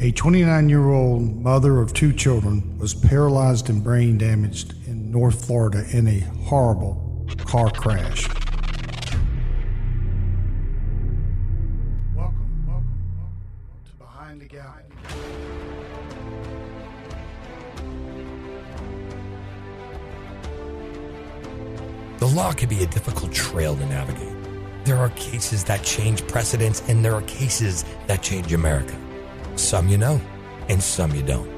A 0.00 0.12
29 0.12 0.68
year 0.68 0.90
old 0.90 1.42
mother 1.42 1.80
of 1.80 1.92
two 1.92 2.12
children 2.12 2.78
was 2.78 2.94
paralyzed 2.94 3.68
and 3.68 3.82
brain 3.82 4.16
damaged 4.16 4.74
in 4.86 5.10
North 5.10 5.44
Florida 5.44 5.84
in 5.90 6.06
a 6.06 6.20
horrible 6.20 7.26
car 7.38 7.68
crash. 7.68 8.28
Welcome, 12.14 12.84
to 13.86 13.92
Behind 13.98 14.40
the. 14.40 14.46
The 22.18 22.26
law 22.26 22.52
can 22.52 22.68
be 22.68 22.84
a 22.84 22.86
difficult 22.86 23.32
trail 23.32 23.74
to 23.74 23.84
navigate. 23.86 24.36
There 24.84 24.98
are 24.98 25.10
cases 25.10 25.64
that 25.64 25.82
change 25.82 26.24
precedents, 26.28 26.88
and 26.88 27.04
there 27.04 27.14
are 27.14 27.22
cases 27.22 27.84
that 28.06 28.22
change 28.22 28.52
America. 28.52 28.96
Some 29.58 29.88
you 29.88 29.98
know, 29.98 30.20
and 30.68 30.80
some 30.80 31.12
you 31.12 31.22
don't. 31.22 31.50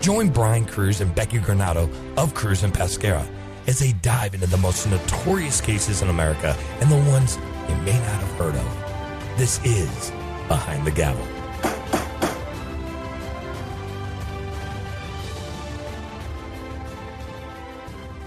Join 0.00 0.28
Brian 0.28 0.66
Cruz 0.66 1.00
and 1.00 1.12
Becky 1.14 1.38
Granado 1.38 1.90
of 2.18 2.34
Cruz 2.34 2.62
and 2.62 2.74
Pescara 2.74 3.26
as 3.66 3.78
they 3.78 3.92
dive 4.02 4.34
into 4.34 4.46
the 4.46 4.58
most 4.58 4.86
notorious 4.86 5.58
cases 5.58 6.02
in 6.02 6.10
America 6.10 6.54
and 6.80 6.90
the 6.90 7.10
ones 7.10 7.38
you 7.68 7.74
may 7.76 7.98
not 7.98 8.20
have 8.20 8.32
heard 8.38 8.54
of. 8.54 9.38
This 9.38 9.64
is 9.64 10.12
Behind 10.46 10.86
the 10.86 10.90
Gavel. 10.90 11.26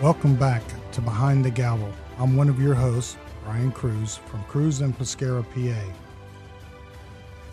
Welcome 0.02 0.36
back 0.36 0.64
to 0.94 1.02
Behind 1.02 1.46
the 1.46 1.52
Gavel. 1.52 1.94
I'm 2.18 2.36
one 2.36 2.50
of 2.50 2.60
your 2.60 2.74
hosts, 2.74 3.18
Brian 3.46 3.72
Cruz 3.72 4.18
from 4.18 4.44
Cruz 4.46 4.82
and 4.82 4.98
Pescara, 4.98 5.44
PA. 5.44 6.11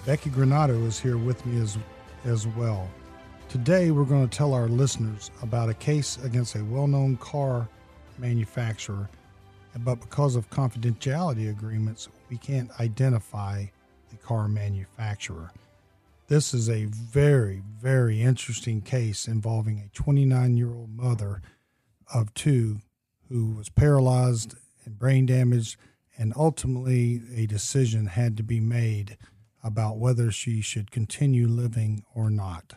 Becky 0.08 0.30
Granado 0.30 0.86
is 0.86 0.98
here 0.98 1.18
with 1.18 1.44
me 1.44 1.60
as, 1.60 1.76
as 2.24 2.46
well. 2.46 2.88
Today, 3.50 3.90
we're 3.90 4.06
going 4.06 4.26
to 4.26 4.38
tell 4.38 4.54
our 4.54 4.66
listeners 4.66 5.30
about 5.42 5.68
a 5.68 5.74
case 5.74 6.16
against 6.24 6.54
a 6.54 6.64
well 6.64 6.86
known 6.86 7.18
car 7.18 7.68
manufacturer, 8.16 9.10
but 9.80 9.96
because 9.96 10.34
of 10.34 10.48
confidentiality 10.48 11.50
agreements, 11.50 12.08
we 12.30 12.38
can't 12.38 12.70
identify 12.80 13.66
the 14.08 14.16
car 14.16 14.48
manufacturer. 14.48 15.50
This 16.28 16.54
is 16.54 16.70
a 16.70 16.86
very, 16.86 17.62
very 17.78 18.22
interesting 18.22 18.80
case 18.80 19.28
involving 19.28 19.78
a 19.78 19.94
29 19.94 20.56
year 20.56 20.72
old 20.72 20.96
mother 20.96 21.42
of 22.14 22.32
two 22.32 22.78
who 23.28 23.50
was 23.56 23.68
paralyzed 23.68 24.54
and 24.86 24.98
brain 24.98 25.26
damaged, 25.26 25.76
and 26.16 26.32
ultimately 26.34 27.20
a 27.36 27.44
decision 27.44 28.06
had 28.06 28.38
to 28.38 28.42
be 28.42 28.58
made 28.58 29.18
about 29.68 29.98
whether 29.98 30.32
she 30.32 30.62
should 30.62 30.90
continue 30.90 31.46
living 31.46 32.02
or 32.14 32.30
not. 32.30 32.72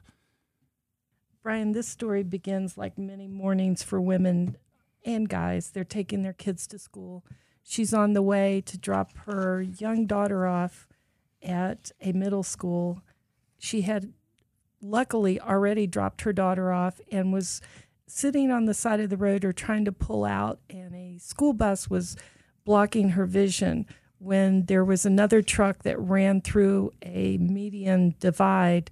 Brian, 1.42 1.72
this 1.72 1.88
story 1.88 2.22
begins 2.22 2.78
like 2.78 2.98
many 3.00 3.28
mornings 3.28 3.82
for 3.82 4.00
women 4.00 4.58
and 5.06 5.28
guys. 5.28 5.72
They're 5.72 5.84
taking 5.86 6.22
their 6.22 6.34
kids 6.34 6.68
to 6.68 6.78
school. 6.78 7.26
She's 7.64 7.94
on 7.94 8.14
the 8.14 8.22
way 8.22 8.62
to 8.66 8.78
drop 8.78 9.18
her 9.26 9.62
young 9.62 10.06
daughter 10.06 10.46
off 10.46 10.88
at 11.42 11.92
a 12.02 12.12
middle 12.12 12.44
school. 12.44 13.02
She 13.58 13.82
had 13.82 14.14
luckily 14.82 15.40
already 15.40 15.88
dropped 15.88 16.22
her 16.22 16.34
daughter 16.34 16.74
off 16.74 17.00
and 17.10 17.32
was 17.32 17.62
sitting 18.06 18.52
on 18.52 18.66
the 18.66 18.74
side 18.74 19.00
of 19.00 19.10
the 19.10 19.18
road 19.18 19.46
or 19.46 19.54
trying 19.54 19.86
to 19.86 19.92
pull 19.92 20.26
out, 20.26 20.60
and 20.70 20.94
a 20.94 21.18
school 21.20 21.54
bus 21.54 21.90
was 21.90 22.18
blocking 22.66 23.10
her 23.10 23.26
vision 23.26 23.86
when 24.22 24.66
there 24.66 24.86
was 24.86 25.06
another 25.06 25.42
truck 25.42 25.82
that 25.84 26.00
ran 26.00 26.42
through 26.42 26.92
a 27.02 27.38
median 27.38 28.14
divide, 28.20 28.92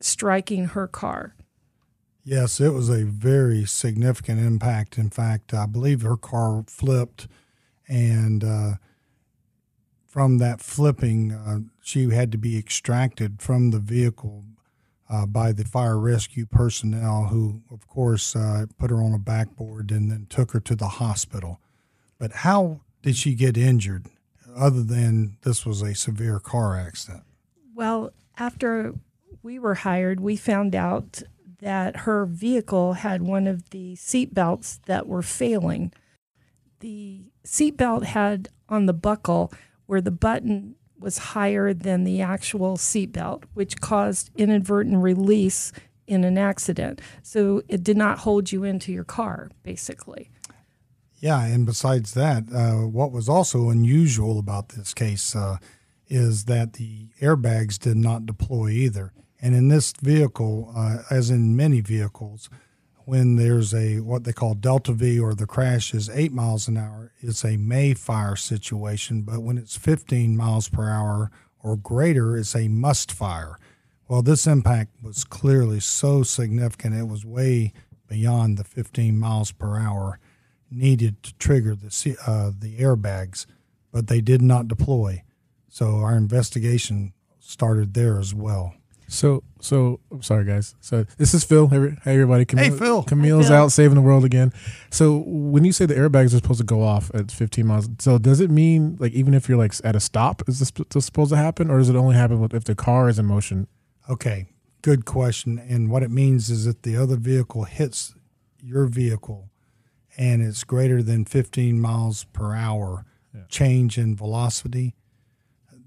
striking 0.00 0.66
her 0.66 0.86
car. 0.86 1.34
Yes, 2.24 2.60
it 2.60 2.74
was 2.74 2.90
a 2.90 3.04
very 3.04 3.64
significant 3.64 4.40
impact. 4.40 4.98
In 4.98 5.08
fact, 5.08 5.54
I 5.54 5.64
believe 5.64 6.02
her 6.02 6.16
car 6.16 6.64
flipped, 6.66 7.26
and 7.88 8.44
uh, 8.44 8.72
from 10.06 10.38
that 10.38 10.60
flipping, 10.60 11.32
uh, 11.32 11.60
she 11.82 12.10
had 12.10 12.30
to 12.32 12.38
be 12.38 12.58
extracted 12.58 13.40
from 13.40 13.70
the 13.70 13.78
vehicle 13.78 14.44
uh, 15.08 15.24
by 15.24 15.52
the 15.52 15.64
fire 15.64 15.98
rescue 15.98 16.44
personnel, 16.44 17.28
who, 17.30 17.62
of 17.70 17.86
course, 17.86 18.36
uh, 18.36 18.66
put 18.78 18.90
her 18.90 19.02
on 19.02 19.14
a 19.14 19.18
backboard 19.18 19.90
and 19.90 20.10
then 20.10 20.26
took 20.28 20.50
her 20.50 20.60
to 20.60 20.74
the 20.74 20.88
hospital. 20.88 21.60
But 22.18 22.32
how 22.32 22.80
did 23.02 23.16
she 23.16 23.34
get 23.34 23.56
injured, 23.56 24.06
other 24.56 24.82
than 24.82 25.36
this 25.42 25.64
was 25.66 25.82
a 25.82 25.94
severe 25.94 26.40
car 26.40 26.78
accident? 26.78 27.24
Well, 27.74 28.10
after 28.38 28.94
we 29.42 29.58
were 29.58 29.74
hired, 29.74 30.20
we 30.20 30.36
found 30.36 30.74
out 30.74 31.22
that 31.60 31.98
her 31.98 32.26
vehicle 32.26 32.94
had 32.94 33.22
one 33.22 33.46
of 33.46 33.70
the 33.70 33.96
seat 33.96 34.34
belts 34.34 34.80
that 34.86 35.06
were 35.06 35.22
failing. 35.22 35.92
The 36.80 37.24
seat 37.44 37.76
belt 37.76 38.04
had 38.04 38.48
on 38.68 38.86
the 38.86 38.92
buckle 38.92 39.52
where 39.86 40.00
the 40.00 40.10
button 40.10 40.74
was 40.98 41.18
higher 41.18 41.72
than 41.72 42.04
the 42.04 42.20
actual 42.20 42.76
seatbelt, 42.76 43.44
which 43.54 43.80
caused 43.80 44.30
inadvertent 44.36 45.02
release 45.02 45.72
in 46.06 46.24
an 46.24 46.38
accident. 46.38 47.00
So 47.22 47.62
it 47.68 47.82
did 47.82 47.96
not 47.96 48.20
hold 48.20 48.52
you 48.52 48.64
into 48.64 48.92
your 48.92 49.04
car, 49.04 49.50
basically. 49.62 50.30
Yeah, 51.18 51.44
and 51.44 51.64
besides 51.64 52.12
that, 52.14 52.44
uh, 52.52 52.86
what 52.86 53.10
was 53.10 53.28
also 53.28 53.70
unusual 53.70 54.38
about 54.38 54.70
this 54.70 54.92
case 54.92 55.34
uh, 55.34 55.56
is 56.08 56.44
that 56.44 56.74
the 56.74 57.08
airbags 57.20 57.78
did 57.78 57.96
not 57.96 58.26
deploy 58.26 58.68
either. 58.68 59.12
And 59.40 59.54
in 59.54 59.68
this 59.68 59.92
vehicle, 59.92 60.72
uh, 60.76 60.98
as 61.10 61.30
in 61.30 61.56
many 61.56 61.80
vehicles, 61.80 62.50
when 63.04 63.36
there's 63.36 63.72
a 63.72 64.00
what 64.00 64.24
they 64.24 64.32
call 64.32 64.54
delta 64.54 64.92
V 64.92 65.18
or 65.18 65.34
the 65.34 65.46
crash 65.46 65.94
is 65.94 66.10
eight 66.10 66.32
miles 66.32 66.68
an 66.68 66.76
hour, 66.76 67.12
it's 67.20 67.44
a 67.44 67.56
may 67.56 67.94
fire 67.94 68.36
situation. 68.36 69.22
But 69.22 69.42
when 69.42 69.58
it's 69.58 69.76
15 69.76 70.36
miles 70.36 70.68
per 70.68 70.90
hour 70.90 71.30
or 71.62 71.76
greater, 71.76 72.36
it's 72.36 72.56
a 72.56 72.68
must 72.68 73.12
fire. 73.12 73.58
Well, 74.08 74.22
this 74.22 74.46
impact 74.46 75.02
was 75.02 75.24
clearly 75.24 75.80
so 75.80 76.22
significant; 76.24 76.94
it 76.94 77.08
was 77.08 77.24
way 77.24 77.72
beyond 78.08 78.58
the 78.58 78.64
15 78.64 79.18
miles 79.18 79.52
per 79.52 79.78
hour 79.78 80.18
needed 80.70 81.22
to 81.22 81.34
trigger 81.34 81.74
the 81.74 82.16
uh, 82.26 82.50
the 82.58 82.78
airbags, 82.78 83.46
but 83.92 84.06
they 84.06 84.20
did 84.20 84.42
not 84.42 84.68
deploy. 84.68 85.22
So 85.68 85.96
our 85.96 86.16
investigation 86.16 87.12
started 87.38 87.94
there 87.94 88.18
as 88.18 88.34
well. 88.34 88.74
So, 89.08 89.44
so 89.60 90.00
I'm 90.10 90.22
sorry, 90.22 90.44
guys. 90.44 90.74
So 90.80 91.04
this 91.16 91.32
is 91.32 91.44
Phil. 91.44 91.68
Hey, 91.68 91.96
everybody. 92.04 92.44
Camille, 92.44 92.64
hey, 92.64 92.76
Phil. 92.76 93.02
Camille's 93.04 93.48
Phil. 93.48 93.56
out 93.56 93.72
saving 93.72 93.94
the 93.94 94.00
world 94.00 94.24
again. 94.24 94.52
So 94.90 95.22
when 95.26 95.64
you 95.64 95.72
say 95.72 95.86
the 95.86 95.94
airbags 95.94 96.26
are 96.26 96.38
supposed 96.38 96.58
to 96.58 96.64
go 96.66 96.82
off 96.82 97.10
at 97.14 97.30
15 97.30 97.66
miles, 97.66 97.88
so 97.98 98.18
does 98.18 98.40
it 98.40 98.50
mean 98.50 98.96
like 98.98 99.12
even 99.12 99.34
if 99.34 99.48
you're 99.48 99.58
like 99.58 99.74
at 99.84 99.94
a 99.94 100.00
stop, 100.00 100.42
is 100.48 100.58
this 100.58 100.72
supposed 101.04 101.30
to 101.30 101.36
happen, 101.36 101.70
or 101.70 101.78
does 101.78 101.88
it 101.88 101.96
only 101.96 102.16
happen 102.16 102.48
if 102.52 102.64
the 102.64 102.74
car 102.74 103.08
is 103.08 103.18
in 103.18 103.26
motion? 103.26 103.68
Okay, 104.08 104.46
good 104.82 105.04
question. 105.04 105.58
And 105.58 105.90
what 105.90 106.02
it 106.02 106.10
means 106.10 106.50
is 106.50 106.64
that 106.64 106.82
the 106.82 106.96
other 106.96 107.16
vehicle 107.16 107.64
hits 107.64 108.14
your 108.62 108.86
vehicle, 108.86 109.48
and 110.16 110.42
it's 110.42 110.64
greater 110.64 111.02
than 111.02 111.24
15 111.24 111.80
miles 111.80 112.24
per 112.32 112.54
hour 112.54 113.04
yeah. 113.34 113.42
change 113.48 113.98
in 113.98 114.16
velocity, 114.16 114.94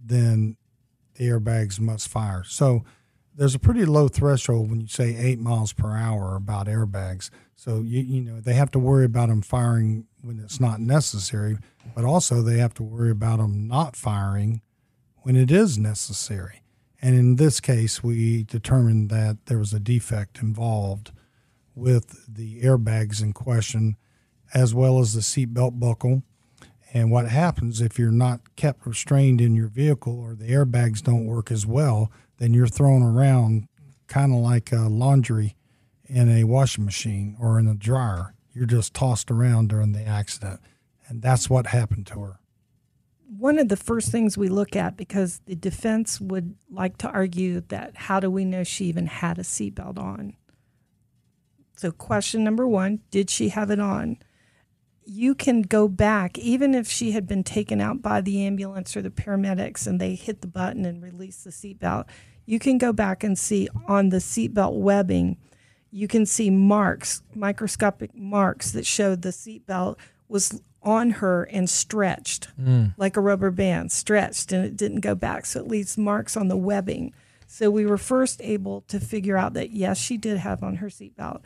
then 0.03 0.57
the 1.15 1.25
airbags 1.25 1.79
must 1.79 2.07
fire. 2.07 2.43
So 2.43 2.83
there's 3.35 3.55
a 3.55 3.59
pretty 3.59 3.85
low 3.85 4.07
threshold 4.07 4.69
when 4.69 4.81
you 4.81 4.87
say 4.87 5.15
eight 5.15 5.39
miles 5.39 5.73
per 5.73 5.95
hour 5.95 6.35
about 6.35 6.67
airbags. 6.67 7.29
So 7.55 7.77
you 7.77 8.01
you 8.01 8.21
know 8.21 8.39
they 8.39 8.53
have 8.53 8.71
to 8.71 8.79
worry 8.79 9.05
about 9.05 9.29
them 9.29 9.41
firing 9.41 10.07
when 10.21 10.39
it's 10.39 10.59
not 10.59 10.79
necessary, 10.79 11.57
but 11.95 12.03
also 12.03 12.41
they 12.41 12.57
have 12.57 12.73
to 12.75 12.83
worry 12.83 13.11
about 13.11 13.37
them 13.37 13.67
not 13.67 13.95
firing 13.95 14.61
when 15.21 15.35
it 15.35 15.51
is 15.51 15.77
necessary. 15.77 16.63
And 17.01 17.15
in 17.15 17.37
this 17.37 17.59
case, 17.61 18.03
we 18.03 18.43
determined 18.43 19.09
that 19.09 19.45
there 19.45 19.57
was 19.57 19.73
a 19.73 19.79
defect 19.79 20.41
involved 20.41 21.11
with 21.75 22.25
the 22.27 22.61
airbags 22.61 23.21
in 23.21 23.31
question, 23.31 23.95
as 24.53 24.73
well 24.73 24.99
as 24.99 25.13
the 25.13 25.21
seatbelt 25.21 25.79
buckle. 25.79 26.23
And 26.93 27.11
what 27.11 27.29
happens 27.29 27.81
if 27.81 27.99
you're 27.99 28.11
not 28.11 28.55
kept 28.55 28.85
restrained 28.85 29.41
in 29.41 29.55
your 29.55 29.67
vehicle 29.67 30.19
or 30.19 30.33
the 30.33 30.49
airbags 30.49 31.03
don't 31.03 31.25
work 31.25 31.51
as 31.51 31.65
well? 31.65 32.11
then 32.39 32.53
you're 32.53 32.67
thrown 32.67 33.03
around 33.03 33.67
kind 34.07 34.33
of 34.33 34.39
like 34.39 34.69
laundry 34.71 35.55
in 36.05 36.29
a 36.29 36.45
washing 36.45 36.85
machine 36.85 37.37
or 37.39 37.59
in 37.59 37.67
a 37.67 37.75
dryer. 37.75 38.33
You're 38.53 38.65
just 38.65 38.93
tossed 38.93 39.29
around 39.29 39.69
during 39.69 39.91
the 39.91 40.03
accident. 40.03 40.59
And 41.07 41.21
that's 41.21 41.49
what 41.49 41.67
happened 41.67 42.07
to 42.07 42.19
her. 42.21 42.39
One 43.37 43.59
of 43.59 43.69
the 43.69 43.77
first 43.77 44.11
things 44.11 44.37
we 44.37 44.49
look 44.49 44.75
at, 44.75 44.97
because 44.97 45.41
the 45.45 45.55
defense 45.55 46.19
would 46.19 46.55
like 46.71 46.97
to 46.97 47.09
argue 47.09 47.61
that 47.67 47.95
how 47.95 48.19
do 48.19 48.31
we 48.31 48.43
know 48.43 48.63
she 48.63 48.85
even 48.85 49.05
had 49.05 49.37
a 49.37 49.43
seatbelt 49.43 49.99
on? 49.99 50.35
So, 51.77 51.91
question 51.91 52.43
number 52.43 52.67
one 52.67 53.01
did 53.11 53.29
she 53.29 53.49
have 53.49 53.69
it 53.69 53.79
on? 53.79 54.17
You 55.09 55.33
can 55.33 55.63
go 55.63 55.87
back, 55.87 56.37
even 56.37 56.75
if 56.75 56.87
she 56.87 57.11
had 57.11 57.27
been 57.27 57.43
taken 57.43 57.81
out 57.81 58.01
by 58.01 58.21
the 58.21 58.45
ambulance 58.45 58.95
or 58.95 59.01
the 59.01 59.09
paramedics 59.09 59.87
and 59.87 59.99
they 59.99 60.13
hit 60.13 60.41
the 60.41 60.47
button 60.47 60.85
and 60.85 61.01
released 61.01 61.43
the 61.43 61.49
seatbelt, 61.49 62.05
you 62.45 62.59
can 62.59 62.77
go 62.77 62.93
back 62.93 63.23
and 63.23 63.37
see 63.37 63.67
on 63.87 64.09
the 64.09 64.17
seatbelt 64.17 64.79
webbing, 64.79 65.37
you 65.89 66.07
can 66.07 66.27
see 66.27 66.51
marks, 66.51 67.23
microscopic 67.33 68.15
marks 68.15 68.71
that 68.71 68.85
showed 68.85 69.23
the 69.23 69.29
seatbelt 69.29 69.97
was 70.27 70.61
on 70.83 71.09
her 71.09 71.43
and 71.45 71.69
stretched 71.69 72.45
hmm. 72.55 72.85
like 72.97 73.17
a 73.17 73.21
rubber 73.21 73.49
band, 73.49 73.91
stretched, 73.91 74.51
and 74.51 74.63
it 74.63 74.77
didn't 74.77 75.01
go 75.01 75.15
back. 75.15 75.47
So 75.47 75.59
it 75.59 75.67
leaves 75.67 75.97
marks 75.97 76.37
on 76.37 76.49
the 76.49 76.57
webbing. 76.57 77.13
So 77.47 77.71
we 77.71 77.85
were 77.85 77.97
first 77.97 78.41
able 78.43 78.81
to 78.81 78.99
figure 78.99 79.37
out 79.37 79.53
that 79.53 79.71
yes, 79.71 79.97
she 79.97 80.17
did 80.17 80.37
have 80.37 80.61
on 80.61 80.75
her 80.75 80.87
seatbelt. 80.87 81.41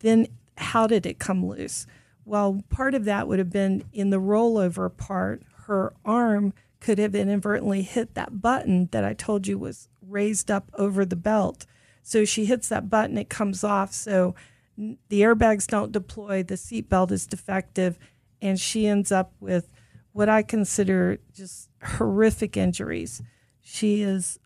Then 0.00 0.26
how 0.58 0.88
did 0.88 1.06
it 1.06 1.20
come 1.20 1.46
loose? 1.46 1.86
Well, 2.24 2.62
part 2.70 2.94
of 2.94 3.04
that 3.04 3.26
would 3.28 3.38
have 3.38 3.50
been 3.50 3.84
in 3.92 4.10
the 4.10 4.20
rollover 4.20 4.94
part, 4.94 5.42
her 5.66 5.92
arm 6.04 6.52
could 6.80 6.98
have 6.98 7.14
inadvertently 7.14 7.82
hit 7.82 8.14
that 8.14 8.40
button 8.40 8.88
that 8.90 9.04
I 9.04 9.14
told 9.14 9.46
you 9.46 9.58
was 9.58 9.88
raised 10.06 10.50
up 10.50 10.70
over 10.74 11.04
the 11.04 11.16
belt. 11.16 11.66
So 12.02 12.24
she 12.24 12.44
hits 12.44 12.68
that 12.68 12.90
button, 12.90 13.16
it 13.16 13.28
comes 13.28 13.62
off. 13.62 13.92
So 13.92 14.34
the 14.76 15.20
airbags 15.20 15.66
don't 15.66 15.92
deploy, 15.92 16.42
the 16.42 16.54
seatbelt 16.54 17.10
is 17.12 17.26
defective, 17.26 17.98
and 18.40 18.58
she 18.58 18.86
ends 18.86 19.12
up 19.12 19.32
with 19.38 19.68
what 20.12 20.28
I 20.28 20.42
consider 20.42 21.18
just 21.34 21.68
horrific 21.82 22.56
injuries. 22.56 23.22
She 23.60 24.02
is 24.02 24.38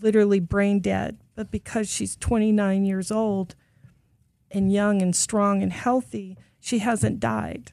literally 0.00 0.40
brain 0.40 0.80
dead, 0.80 1.18
but 1.34 1.50
because 1.50 1.88
she's 1.88 2.16
29 2.16 2.84
years 2.84 3.10
old 3.10 3.54
and 4.50 4.72
young 4.72 5.00
and 5.00 5.14
strong 5.14 5.62
and 5.62 5.72
healthy, 5.72 6.36
she 6.66 6.78
hasn't 6.80 7.20
died. 7.20 7.70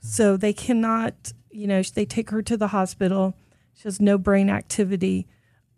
So 0.00 0.36
they 0.36 0.52
cannot, 0.52 1.32
you 1.50 1.66
know, 1.68 1.80
they 1.82 2.04
take 2.04 2.30
her 2.30 2.42
to 2.42 2.56
the 2.56 2.68
hospital. 2.68 3.34
She 3.74 3.84
has 3.84 4.00
no 4.00 4.18
brain 4.18 4.50
activity. 4.50 5.28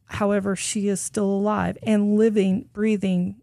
However, 0.06 0.56
she 0.56 0.88
is 0.88 1.00
still 1.00 1.26
alive 1.26 1.76
and 1.82 2.16
living, 2.16 2.68
breathing 2.72 3.36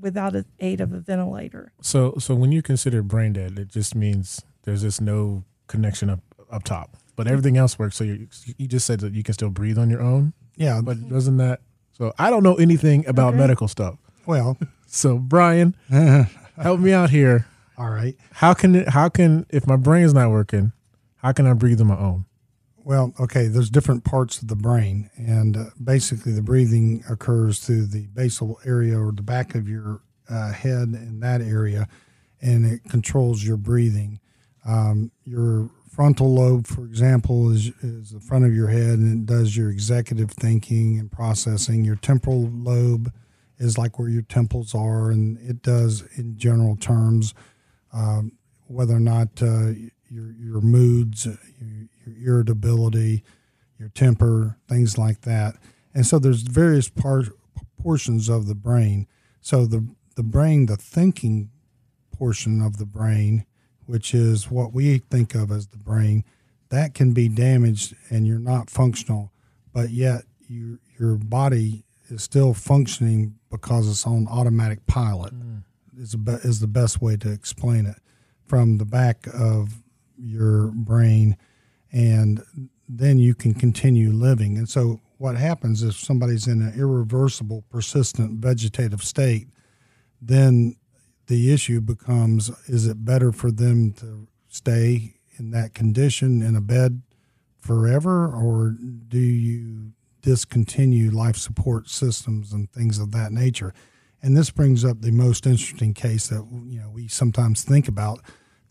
without 0.00 0.34
the 0.34 0.44
aid 0.60 0.80
of 0.80 0.92
a 0.92 1.00
ventilator. 1.00 1.72
So 1.80 2.14
so 2.18 2.34
when 2.34 2.52
you 2.52 2.62
consider 2.62 3.02
brain 3.02 3.32
dead, 3.32 3.58
it 3.58 3.68
just 3.68 3.94
means 3.94 4.42
there's 4.62 4.82
just 4.82 5.00
no 5.00 5.42
connection 5.66 6.08
up 6.08 6.20
up 6.50 6.62
top, 6.62 6.96
but 7.16 7.26
everything 7.26 7.56
else 7.56 7.76
works. 7.78 7.96
So 7.96 8.04
you 8.04 8.28
you 8.56 8.68
just 8.68 8.86
said 8.86 9.00
that 9.00 9.14
you 9.14 9.22
can 9.24 9.34
still 9.34 9.50
breathe 9.50 9.78
on 9.78 9.90
your 9.90 10.00
own, 10.02 10.32
Yeah. 10.56 10.80
but 10.80 11.08
doesn't 11.08 11.38
that? 11.38 11.60
So 11.92 12.12
I 12.18 12.30
don't 12.30 12.42
know 12.44 12.54
anything 12.54 13.04
about 13.08 13.30
Okay. 13.34 13.38
medical 13.38 13.66
stuff. 13.66 13.96
well, 14.26 14.56
So 14.86 15.18
Brian, 15.18 15.74
help 16.56 16.78
me 16.80 16.92
out 16.92 17.10
here. 17.10 17.46
All 17.76 17.90
right. 17.90 18.16
How 18.32 18.54
can 18.54 18.74
it? 18.74 18.88
How 18.90 19.08
can 19.08 19.46
if 19.50 19.66
my 19.66 19.76
brain 19.76 20.04
is 20.04 20.14
not 20.14 20.30
working? 20.30 20.72
How 21.16 21.32
can 21.32 21.46
I 21.46 21.54
breathe 21.54 21.80
on 21.80 21.88
my 21.88 21.98
own? 21.98 22.26
Well, 22.84 23.14
okay, 23.18 23.46
there's 23.46 23.70
different 23.70 24.04
parts 24.04 24.42
of 24.42 24.48
the 24.48 24.56
brain, 24.56 25.10
and 25.16 25.56
uh, 25.56 25.64
basically 25.82 26.32
the 26.32 26.42
breathing 26.42 27.02
occurs 27.08 27.58
through 27.60 27.86
the 27.86 28.08
basal 28.08 28.60
area 28.66 28.98
or 28.98 29.10
the 29.10 29.22
back 29.22 29.54
of 29.54 29.66
your 29.68 30.02
uh, 30.28 30.52
head 30.52 30.88
in 30.88 31.20
that 31.20 31.40
area, 31.40 31.88
and 32.42 32.66
it 32.66 32.84
controls 32.90 33.42
your 33.42 33.56
breathing. 33.56 34.20
Um, 34.66 35.12
your 35.24 35.70
frontal 35.90 36.34
lobe, 36.34 36.66
for 36.66 36.84
example, 36.84 37.50
is, 37.50 37.68
is 37.82 38.10
the 38.10 38.20
front 38.20 38.44
of 38.44 38.54
your 38.54 38.68
head 38.68 38.98
and 38.98 39.22
it 39.22 39.32
does 39.32 39.56
your 39.56 39.70
executive 39.70 40.30
thinking 40.32 40.98
and 40.98 41.10
processing. 41.10 41.84
Your 41.84 41.96
temporal 41.96 42.50
lobe 42.50 43.12
is 43.58 43.78
like 43.78 43.98
where 43.98 44.08
your 44.08 44.22
temples 44.22 44.74
are, 44.74 45.10
and 45.10 45.38
it 45.38 45.62
does, 45.62 46.02
in 46.16 46.36
general 46.36 46.76
terms, 46.76 47.34
um, 47.94 48.32
whether 48.66 48.94
or 48.94 49.00
not 49.00 49.28
uh, 49.40 49.70
your 50.10 50.32
your 50.38 50.60
moods, 50.60 51.26
uh, 51.26 51.36
your, 51.58 51.88
your 52.06 52.34
irritability, 52.34 53.24
your 53.78 53.88
temper, 53.88 54.58
things 54.68 54.98
like 54.98 55.22
that. 55.22 55.54
And 55.94 56.04
so 56.04 56.18
there's 56.18 56.42
various 56.42 56.90
portions 57.82 58.28
of 58.28 58.46
the 58.46 58.54
brain. 58.54 59.06
So 59.40 59.64
the 59.64 59.86
the 60.16 60.22
brain, 60.22 60.66
the 60.66 60.76
thinking 60.76 61.50
portion 62.12 62.60
of 62.60 62.78
the 62.78 62.86
brain, 62.86 63.46
which 63.86 64.14
is 64.14 64.50
what 64.50 64.72
we 64.72 64.98
think 64.98 65.34
of 65.34 65.50
as 65.50 65.68
the 65.68 65.76
brain, 65.78 66.24
that 66.70 66.94
can 66.94 67.12
be 67.12 67.28
damaged 67.28 67.94
and 68.10 68.26
you're 68.26 68.38
not 68.38 68.70
functional, 68.70 69.32
but 69.72 69.90
yet 69.90 70.22
you, 70.48 70.78
your 70.98 71.16
body 71.16 71.84
is 72.08 72.22
still 72.22 72.54
functioning 72.54 73.36
because 73.50 73.88
it's 73.88 74.06
on 74.06 74.26
automatic 74.28 74.86
pilot. 74.86 75.32
Is, 75.98 76.16
be- 76.16 76.32
is 76.32 76.60
the 76.60 76.66
best 76.66 77.00
way 77.00 77.16
to 77.18 77.30
explain 77.30 77.86
it 77.86 77.98
from 78.44 78.78
the 78.78 78.84
back 78.84 79.26
of 79.32 79.82
your 80.18 80.68
brain, 80.68 81.36
and 81.92 82.42
then 82.88 83.18
you 83.18 83.34
can 83.34 83.54
continue 83.54 84.10
living. 84.10 84.58
And 84.58 84.68
so, 84.68 85.00
what 85.18 85.36
happens 85.36 85.82
if 85.82 85.94
somebody's 85.94 86.46
in 86.46 86.62
an 86.62 86.74
irreversible, 86.78 87.64
persistent 87.70 88.40
vegetative 88.40 89.02
state? 89.02 89.48
Then 90.20 90.76
the 91.26 91.52
issue 91.52 91.80
becomes: 91.80 92.50
is 92.66 92.86
it 92.86 93.04
better 93.04 93.32
for 93.32 93.50
them 93.50 93.92
to 93.94 94.28
stay 94.48 95.14
in 95.38 95.50
that 95.50 95.74
condition 95.74 96.42
in 96.42 96.54
a 96.54 96.60
bed 96.60 97.02
forever, 97.58 98.26
or 98.26 98.76
do 99.08 99.18
you 99.18 99.92
discontinue 100.22 101.10
life 101.10 101.36
support 101.36 101.88
systems 101.88 102.52
and 102.52 102.70
things 102.70 102.98
of 102.98 103.12
that 103.12 103.32
nature? 103.32 103.72
And 104.24 104.34
this 104.34 104.48
brings 104.48 104.86
up 104.86 105.02
the 105.02 105.10
most 105.10 105.46
interesting 105.46 105.92
case 105.92 106.28
that 106.28 106.46
you 106.66 106.80
know 106.80 106.88
we 106.88 107.08
sometimes 107.08 107.62
think 107.62 107.88
about, 107.88 108.20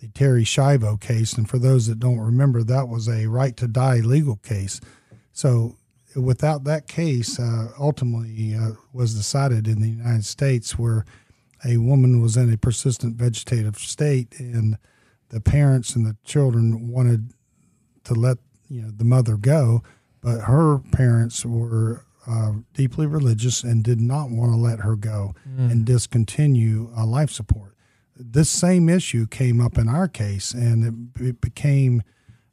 the 0.01 0.07
Terri 0.07 0.41
Schiavo 0.41 0.99
case. 0.99 1.33
And 1.33 1.47
for 1.47 1.59
those 1.59 1.85
that 1.85 1.99
don't 1.99 2.17
remember, 2.17 2.63
that 2.63 2.89
was 2.89 3.07
a 3.07 3.27
right 3.27 3.55
to 3.57 3.67
die 3.67 3.97
legal 3.97 4.37
case. 4.37 4.81
So 5.31 5.77
without 6.15 6.63
that 6.63 6.87
case, 6.87 7.39
uh, 7.39 7.67
ultimately 7.79 8.55
uh, 8.55 8.71
was 8.93 9.13
decided 9.13 9.67
in 9.67 9.79
the 9.79 9.89
United 9.89 10.25
States 10.25 10.79
where 10.79 11.05
a 11.63 11.77
woman 11.77 12.19
was 12.19 12.35
in 12.35 12.51
a 12.51 12.57
persistent 12.57 13.15
vegetative 13.15 13.77
state, 13.77 14.39
and 14.39 14.79
the 15.29 15.39
parents 15.39 15.95
and 15.95 16.03
the 16.03 16.17
children 16.25 16.89
wanted 16.89 17.31
to 18.05 18.15
let 18.15 18.39
you 18.69 18.81
know 18.81 18.89
the 18.89 19.05
mother 19.05 19.37
go, 19.37 19.83
but 20.19 20.41
her 20.41 20.79
parents 20.79 21.45
were 21.45 22.05
uh, 22.27 22.53
deeply 22.73 23.05
religious 23.05 23.63
and 23.63 23.83
did 23.83 23.99
not 23.99 24.29
want 24.29 24.51
to 24.51 24.57
let 24.57 24.79
her 24.79 24.95
go 24.95 25.33
and 25.57 25.85
discontinue 25.85 26.91
uh, 26.95 27.05
life 27.05 27.29
support. 27.31 27.75
This 28.15 28.49
same 28.49 28.89
issue 28.89 29.27
came 29.27 29.59
up 29.59 29.77
in 29.77 29.89
our 29.89 30.07
case, 30.07 30.53
and 30.53 31.13
it, 31.17 31.21
it 31.23 31.41
became 31.41 32.03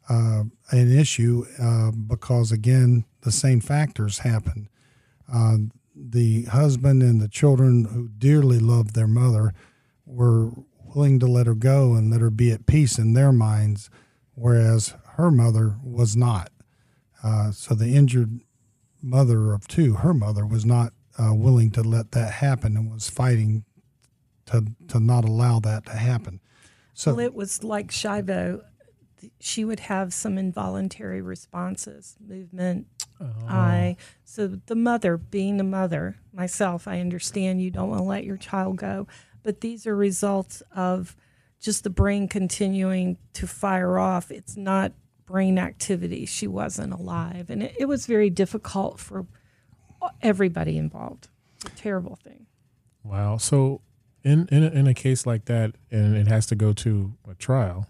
uh, 0.09 0.45
an 0.71 0.99
issue 0.99 1.45
uh, 1.61 1.91
because 1.93 2.51
again 2.51 3.05
the 3.23 3.31
same 3.31 3.61
factors 3.61 4.19
happened. 4.21 4.69
Uh, 5.33 5.57
the 5.95 6.45
husband 6.45 7.03
and 7.03 7.21
the 7.21 7.29
children 7.29 7.85
who 7.85 8.09
dearly 8.09 8.59
loved 8.59 8.95
their 8.95 9.07
mother 9.07 9.53
were 10.07 10.51
willing 10.95 11.21
to 11.21 11.27
let 11.27 11.47
her 11.47 11.55
go 11.55 11.95
and 11.95 12.11
let 12.11 12.21
her 12.21 12.31
be 12.31 12.51
at 12.51 12.67
peace 12.67 12.99
in 12.99 13.13
their 13.13 13.33
minds, 13.33 13.91
whereas 14.35 14.95
her 15.17 15.31
mother 15.31 15.77
was 15.85 16.17
not. 16.17 16.51
Uh, 17.23 17.53
so 17.53 17.75
the 17.75 17.95
injured 17.95 18.41
mother 19.03 19.53
of 19.53 19.67
two, 19.67 19.95
her 19.95 20.15
mother, 20.15 20.47
was 20.47 20.65
not 20.65 20.93
uh, 21.19 21.35
willing 21.35 21.71
to 21.73 21.83
let 21.83 22.13
that 22.13 22.35
happen 22.35 22.77
and 22.77 22.93
was 22.93 23.09
fighting 23.11 23.65
to 24.47 24.67
to 24.89 25.01
not 25.01 25.25
allow 25.25 25.61
that 25.61 25.87
to 25.87 25.93
happen. 25.93 26.41
So 26.95 27.15
Well, 27.15 27.25
it 27.25 27.35
was 27.35 27.63
like 27.65 27.89
Schiavo. 27.89 28.63
She 29.39 29.65
would 29.65 29.81
have 29.81 30.15
some 30.15 30.39
involuntary 30.39 31.21
responses, 31.21 32.17
movement, 32.27 32.87
eye. 33.47 33.97
So 34.25 34.47
the 34.67 34.75
mother, 34.75 35.19
being 35.19 35.61
a 35.61 35.65
mother, 35.65 36.17
myself, 36.33 36.89
I 36.89 37.01
understand 37.01 37.61
you 37.61 37.71
don't 37.71 37.91
want 37.91 38.01
to 38.01 38.05
let 38.05 38.25
your 38.25 38.39
child 38.39 38.77
go, 38.77 39.07
but 39.43 39.61
these 39.61 39.87
are 39.87 39.95
results 39.95 40.63
of 40.75 41.17
just 41.61 41.85
the 41.85 41.91
brain 41.91 42.29
continuing 42.29 43.19
to 43.35 43.47
fire 43.47 43.99
off. 43.99 44.31
It's 44.31 44.57
not 44.57 44.93
brain 45.31 45.59
activity. 45.59 46.27
She 46.27 46.47
wasn't 46.47 46.93
alive, 46.93 47.51
and 47.51 47.63
it, 47.63 47.75
it 47.79 47.85
was 47.87 48.07
very 48.07 48.31
difficult 48.31 48.99
for 48.99 49.27
everybody 50.23 50.77
involved. 50.77 51.29
Terrible 51.77 52.17
thing. 52.17 52.47
Wow. 53.05 53.37
So 53.37 53.81
in 54.25 54.49
in 54.51 54.65
a, 54.65 54.69
in 54.69 54.87
a 54.87 54.95
case 54.95 55.27
like 55.27 55.45
that, 55.47 55.75
and 55.91 56.17
it 56.17 56.27
has 56.27 56.47
to 56.47 56.55
go 56.55 56.73
to 56.73 57.13
a 57.29 57.35
trial, 57.35 57.87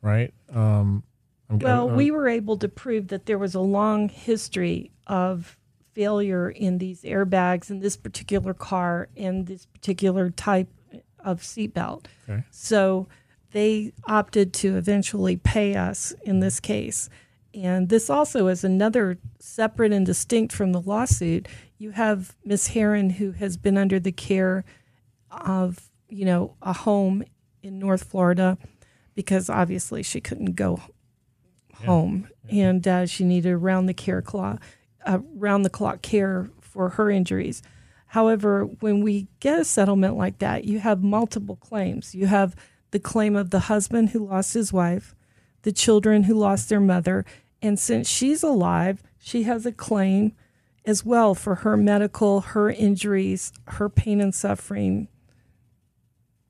right? 0.00 0.32
Um, 0.52 1.04
I'm, 1.48 1.58
Well, 1.58 1.88
I'm- 1.88 1.96
we 1.96 2.10
were 2.10 2.28
able 2.28 2.56
to 2.58 2.68
prove 2.68 3.08
that 3.08 3.26
there 3.26 3.38
was 3.38 3.54
a 3.54 3.60
long 3.60 4.08
history 4.08 4.90
of 5.06 5.56
failure 5.94 6.48
in 6.50 6.78
these 6.78 7.02
airbags 7.02 7.70
in 7.70 7.80
this 7.80 7.96
particular 7.96 8.54
car 8.54 9.08
and 9.16 9.46
this 9.46 9.66
particular 9.66 10.30
type 10.30 10.68
of 11.18 11.42
seatbelt. 11.42 12.06
Okay. 12.28 12.42
So 12.50 13.08
they 13.52 13.92
opted 14.06 14.52
to 14.54 14.76
eventually 14.76 15.36
pay 15.36 15.74
us 15.74 16.14
in 16.22 16.40
this 16.40 16.60
case. 16.60 17.08
And 17.54 17.88
this 17.88 18.08
also 18.08 18.46
is 18.46 18.64
another 18.64 19.18
separate 19.38 19.92
and 19.92 20.06
distinct 20.06 20.54
from 20.54 20.72
the 20.72 20.80
lawsuit. 20.80 21.48
You 21.76 21.90
have 21.90 22.34
Miss 22.44 22.68
Heron, 22.68 23.10
who 23.10 23.32
has 23.32 23.56
been 23.56 23.76
under 23.76 24.00
the 24.00 24.12
care 24.12 24.64
of, 25.30 25.90
you 26.08 26.24
know, 26.24 26.56
a 26.62 26.72
home 26.72 27.24
in 27.62 27.78
North 27.78 28.04
Florida 28.04 28.56
because 29.14 29.50
obviously 29.50 30.02
she 30.02 30.20
couldn't 30.20 30.56
go 30.56 30.80
home 31.84 32.28
and 32.48 32.86
uh, 32.86 33.06
she 33.06 33.24
needed 33.24 33.56
round 33.56 33.88
the 33.88 33.94
care 33.94 34.22
clock, 34.22 34.62
uh, 35.04 35.18
round 35.34 35.64
the 35.64 35.70
clock 35.70 36.00
care 36.00 36.50
for 36.60 36.90
her 36.90 37.10
injuries. 37.10 37.62
However, 38.06 38.64
when 38.80 39.02
we 39.02 39.28
get 39.40 39.58
a 39.58 39.64
settlement 39.64 40.16
like 40.16 40.38
that, 40.38 40.64
you 40.64 40.78
have 40.80 41.02
multiple 41.02 41.56
claims. 41.56 42.14
You 42.14 42.26
have 42.26 42.54
the 42.92 43.00
claim 43.00 43.34
of 43.34 43.50
the 43.50 43.60
husband 43.60 44.10
who 44.10 44.26
lost 44.26 44.54
his 44.54 44.72
wife, 44.72 45.14
the 45.62 45.72
children 45.72 46.24
who 46.24 46.34
lost 46.34 46.68
their 46.68 46.80
mother, 46.80 47.24
and 47.60 47.78
since 47.78 48.08
she's 48.08 48.42
alive, 48.42 49.02
she 49.18 49.42
has 49.44 49.66
a 49.66 49.72
claim 49.72 50.32
as 50.84 51.04
well 51.04 51.34
for 51.34 51.56
her 51.56 51.76
medical, 51.76 52.40
her 52.40 52.70
injuries, 52.70 53.52
her 53.66 53.88
pain 53.88 54.20
and 54.20 54.34
suffering, 54.34 55.08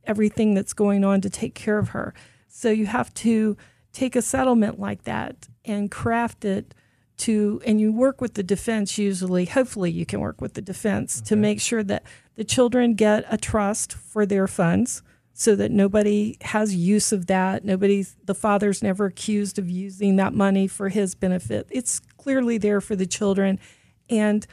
everything 0.04 0.54
that's 0.54 0.72
going 0.72 1.04
on 1.04 1.20
to 1.20 1.30
take 1.30 1.54
care 1.54 1.78
of 1.78 1.90
her. 1.90 2.14
So 2.48 2.70
you 2.70 2.86
have 2.86 3.12
to 3.14 3.56
take 3.92 4.16
a 4.16 4.22
settlement 4.22 4.80
like 4.80 5.04
that 5.04 5.48
and 5.64 5.90
craft 5.90 6.44
it 6.44 6.74
to, 7.18 7.60
and 7.66 7.80
you 7.80 7.92
work 7.92 8.20
with 8.20 8.34
the 8.34 8.42
defense 8.42 8.96
usually. 8.98 9.44
Hopefully, 9.44 9.90
you 9.90 10.06
can 10.06 10.20
work 10.20 10.40
with 10.40 10.54
the 10.54 10.62
defense 10.62 11.18
okay. 11.18 11.28
to 11.28 11.36
make 11.36 11.60
sure 11.60 11.82
that 11.84 12.02
the 12.34 12.44
children 12.44 12.94
get 12.94 13.24
a 13.28 13.36
trust 13.36 13.92
for 13.92 14.24
their 14.24 14.48
funds 14.48 15.02
so 15.34 15.56
that 15.56 15.70
nobody 15.70 16.36
has 16.42 16.74
use 16.74 17.12
of 17.12 17.26
that. 17.26 17.64
Nobody's, 17.64 18.16
the 18.24 18.34
father's 18.34 18.82
never 18.82 19.06
accused 19.06 19.58
of 19.58 19.70
using 19.70 20.16
that 20.16 20.34
money 20.34 20.66
for 20.66 20.88
his 20.88 21.14
benefit. 21.14 21.66
It's 21.70 22.00
clearly 22.18 22.58
there 22.58 22.80
for 22.80 22.96
the 22.96 23.06
children 23.06 23.58
and 24.10 24.46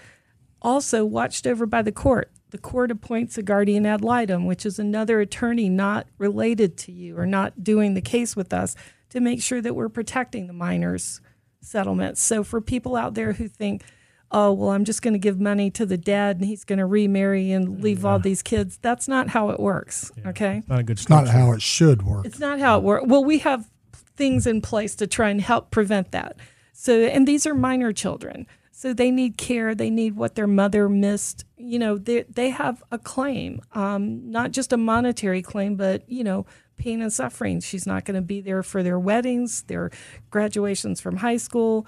also 0.62 1.05
watched 1.05 1.45
over 1.45 1.65
by 1.65 1.81
the 1.81 1.91
court. 1.91 2.31
The 2.51 2.57
court 2.57 2.91
appoints 2.91 3.38
a 3.38 3.43
guardian 3.43 3.86
ad 3.86 4.03
litem, 4.03 4.45
which 4.45 4.65
is 4.65 4.79
another 4.79 5.19
attorney 5.19 5.69
not 5.69 6.07
related 6.17 6.77
to 6.77 6.91
you 6.91 7.17
or 7.17 7.25
not 7.25 7.63
doing 7.63 7.93
the 7.93 8.01
case 8.01 8.36
with 8.36 8.53
us 8.53 8.75
to 9.09 9.19
make 9.19 9.41
sure 9.41 9.62
that 9.62 9.75
we're 9.75 9.89
protecting 9.89 10.48
the 10.48 10.53
minors' 10.53 11.21
settlements. 11.62 12.21
So 12.21 12.43
for 12.43 12.62
people 12.62 12.95
out 12.95 13.13
there 13.13 13.33
who 13.33 13.48
think, 13.48 13.83
oh, 14.31 14.53
well, 14.53 14.69
I'm 14.69 14.86
just 14.86 15.01
going 15.01 15.13
to 15.13 15.19
give 15.19 15.39
money 15.39 15.71
to 15.71 15.86
the 15.86 15.98
dad 15.98 16.38
and 16.38 16.45
he's 16.45 16.63
going 16.63 16.79
to 16.79 16.86
remarry 16.86 17.51
and 17.51 17.81
leave 17.81 18.03
yeah. 18.03 18.09
all 18.09 18.19
these 18.19 18.41
kids, 18.41 18.77
that's 18.81 19.07
not 19.07 19.29
how 19.29 19.50
it 19.50 19.59
works. 19.59 20.12
Yeah. 20.17 20.29
Okay. 20.29 20.63
Not 20.67 20.79
a 20.79 20.83
good 20.83 21.00
It's 21.00 21.09
not 21.09 21.27
how 21.27 21.51
it 21.53 21.62
should 21.62 22.03
work. 22.03 22.25
It's 22.25 22.39
not 22.39 22.59
how 22.59 22.77
it 22.77 22.83
works. 22.83 23.05
Well, 23.07 23.24
we 23.24 23.39
have 23.39 23.69
things 24.15 24.45
in 24.45 24.62
place 24.62 24.95
to 24.95 25.07
try 25.07 25.29
and 25.29 25.41
help 25.41 25.71
prevent 25.71 26.12
that. 26.12 26.38
So, 26.74 27.01
and 27.01 27.27
these 27.27 27.48
are 27.48 27.53
minor 27.55 27.91
children. 27.91 28.45
So 28.71 28.93
they 28.93 29.12
need 29.12 29.38
care. 29.38 29.75
They 29.75 29.89
need 29.89 30.15
what 30.15 30.36
their 30.36 30.48
mother 30.48 30.88
missed. 30.88 31.43
You 31.57 31.79
know, 31.79 31.98
they, 31.98 32.24
they 32.24 32.50
have 32.51 32.81
a 32.91 32.98
claim, 32.98 33.62
um, 33.74 34.31
not 34.31 34.51
just 34.51 34.71
a 34.71 34.77
monetary 34.77 35.41
claim, 35.41 35.75
but, 35.75 36.09
you 36.09 36.24
know, 36.24 36.45
pain 36.77 37.01
and 37.01 37.12
suffering. 37.12 37.59
She's 37.59 37.86
not 37.86 38.05
going 38.05 38.15
to 38.15 38.21
be 38.21 38.39
there 38.39 38.63
for 38.63 38.81
their 38.81 38.98
weddings, 38.98 39.63
their 39.63 39.91
graduations 40.29 41.01
from 41.01 41.17
high 41.17 41.36
school. 41.36 41.86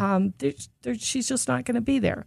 Um, 0.00 0.34
they're, 0.38 0.52
they're, 0.82 0.94
she's 0.94 1.28
just 1.28 1.48
not 1.48 1.64
going 1.64 1.74
to 1.74 1.80
be 1.80 1.98
there. 1.98 2.26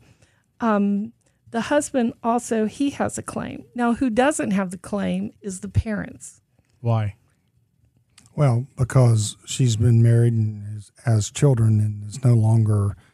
Um, 0.59 1.13
the 1.51 1.61
husband 1.61 2.13
also, 2.23 2.65
he 2.65 2.91
has 2.91 3.17
a 3.17 3.21
claim. 3.23 3.65
Now, 3.75 3.93
who 3.93 4.09
doesn't 4.09 4.51
have 4.51 4.71
the 4.71 4.77
claim 4.77 5.31
is 5.41 5.59
the 5.59 5.69
parents. 5.69 6.41
Why? 6.81 7.15
Well, 8.35 8.67
because 8.77 9.37
she's 9.45 9.75
been 9.75 10.01
married 10.01 10.33
and 10.33 10.77
is, 10.77 10.91
has 11.05 11.29
children 11.29 11.79
and 11.79 12.07
is 12.07 12.23
no 12.23 12.33
longer– 12.33 12.95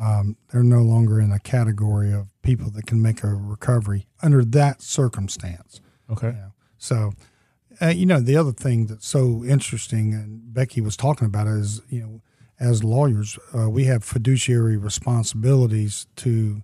um, 0.00 0.36
they're 0.50 0.62
no 0.62 0.82
longer 0.82 1.20
in 1.20 1.32
a 1.32 1.38
category 1.40 2.12
of 2.12 2.28
people 2.42 2.70
that 2.70 2.86
can 2.86 3.02
make 3.02 3.24
a 3.24 3.28
recovery 3.28 4.06
under 4.22 4.44
that 4.44 4.80
circumstance. 4.80 5.80
Okay. 6.10 6.28
You 6.28 6.32
know? 6.32 6.52
So, 6.78 7.12
uh, 7.82 7.88
you 7.88 8.06
know, 8.06 8.20
the 8.20 8.36
other 8.36 8.52
thing 8.52 8.86
that's 8.86 9.06
so 9.06 9.44
interesting, 9.44 10.14
and 10.14 10.54
Becky 10.54 10.80
was 10.80 10.96
talking 10.96 11.26
about, 11.26 11.48
is 11.48 11.82
you 11.88 12.00
know, 12.00 12.20
as 12.60 12.82
lawyers, 12.82 13.38
uh, 13.56 13.70
we 13.70 13.84
have 13.84 14.02
fiduciary 14.04 14.76
responsibilities 14.76 16.06
to 16.16 16.62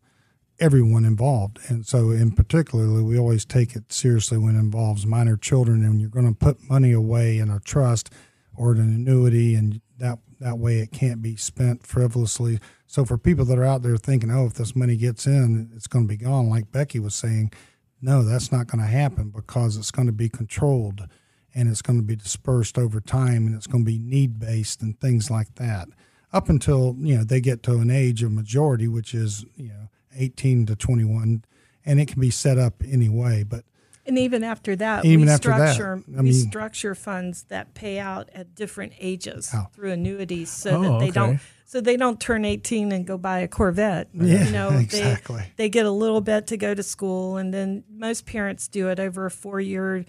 everyone 0.61 1.05
involved, 1.05 1.59
and 1.69 1.87
so 1.87 2.11
in 2.11 2.33
particularly, 2.33 3.03
we 3.03 3.19
always 3.19 3.45
take 3.45 3.75
it 3.75 3.93
seriously 3.93 4.39
when 4.39 4.57
it 4.57 4.61
involves 4.61 5.07
minor 5.07 5.37
children, 5.37 5.85
and 5.85 6.01
you're 6.01 6.11
going 6.11 6.29
to 6.29 6.35
put 6.35 6.69
money 6.69 6.93
away 6.93 7.39
in 7.39 7.51
a 7.51 7.61
trust 7.61 8.11
or 8.57 8.73
an 8.73 8.81
annuity, 8.81 9.55
and 9.55 9.81
that 9.99 10.19
that 10.41 10.59
way 10.59 10.79
it 10.79 10.93
can't 10.93 11.23
be 11.23 11.37
spent 11.37 11.87
frivolously. 11.87 12.59
So 12.87 13.05
for 13.05 13.17
people 13.17 13.45
that 13.47 13.59
are 13.59 13.65
out 13.65 13.83
there 13.83 13.97
thinking, 13.97 14.31
oh, 14.31 14.47
if 14.47 14.55
this 14.55 14.77
money 14.77 14.97
gets 14.97 15.27
in, 15.27 15.71
it's 15.75 15.87
going 15.87 16.07
to 16.07 16.09
be 16.09 16.23
gone, 16.23 16.49
like 16.49 16.71
Becky 16.71 16.99
was 16.99 17.15
saying, 17.15 17.53
no, 18.01 18.23
that's 18.23 18.53
not 18.53 18.67
going 18.67 18.85
to 18.85 18.91
happen 18.91 19.31
because 19.31 19.77
it's 19.77 19.91
going 19.91 20.07
to 20.07 20.13
be 20.13 20.29
controlled 20.29 21.09
and 21.55 21.69
it's 21.69 21.83
going 21.83 21.99
to 21.99 22.05
be 22.05 22.17
dispersed 22.17 22.79
over 22.79 23.01
time 23.01 23.47
and 23.47 23.55
it's 23.55 23.67
going 23.67 23.85
to 23.85 23.91
be 23.91 23.99
need 23.99 24.39
based 24.39 24.83
and 24.83 24.99
things 24.99 25.31
like 25.31 25.55
that. 25.57 25.89
Up 26.33 26.49
until 26.49 26.97
you 26.99 27.17
know 27.17 27.25
they 27.25 27.41
get 27.41 27.63
to 27.65 27.77
an 27.77 27.91
age 27.91 28.23
of 28.25 28.33
majority, 28.33 28.89
which 28.89 29.15
is 29.15 29.45
you 29.57 29.69
know 29.69 29.89
18 30.17 30.67
to 30.67 30.77
21, 30.77 31.45
and 31.87 32.01
it 32.01 32.09
can 32.09 32.21
be 32.21 32.31
set 32.31 32.59
up 32.59 32.83
anyway. 32.85 33.45
But 33.45 33.65
and 34.05 34.19
even 34.19 34.43
after 34.43 34.75
that, 34.77 35.05
even 35.05 35.27
we 35.27 35.33
after 35.33 35.53
structure 35.53 36.03
that, 36.09 36.19
I 36.19 36.23
mean, 36.23 36.25
we 36.25 36.33
structure 36.33 36.97
funds 36.97 37.45
that 37.45 37.75
pay 37.75 38.01
out 38.01 38.31
at 38.35 38.55
different 38.57 38.95
ages 38.99 39.51
oh. 39.55 39.69
through 39.73 39.93
annuities, 39.93 40.51
so 40.51 40.71
oh, 40.71 40.83
that 40.83 40.99
they 40.99 41.05
okay. 41.05 41.13
don't 41.13 41.41
so 41.67 41.81
they 41.81 41.97
don't 41.97 42.21
turn 42.21 42.45
18 42.45 42.93
and 42.93 43.07
go 43.07 43.17
buy 43.17 43.41
a 43.41 43.49
Corvette. 43.49 44.09
Yeah, 44.13 44.45
you 44.45 44.51
know, 44.53 44.71
exactly. 44.71 45.37
They, 45.57 45.65
they 45.65 45.69
get 45.69 45.87
a 45.87 45.91
little 45.91 46.21
bit 46.21 46.49
to 46.49 46.57
go 46.57 46.75
to 46.75 46.83
school, 46.83 47.37
and 47.37 47.55
then 47.55 47.85
most 47.89 48.27
parents 48.27 48.69
do 48.69 48.89
it 48.89 49.01
over 49.01 49.27
a 49.27 49.31
four 49.31 49.61
year 49.61 50.05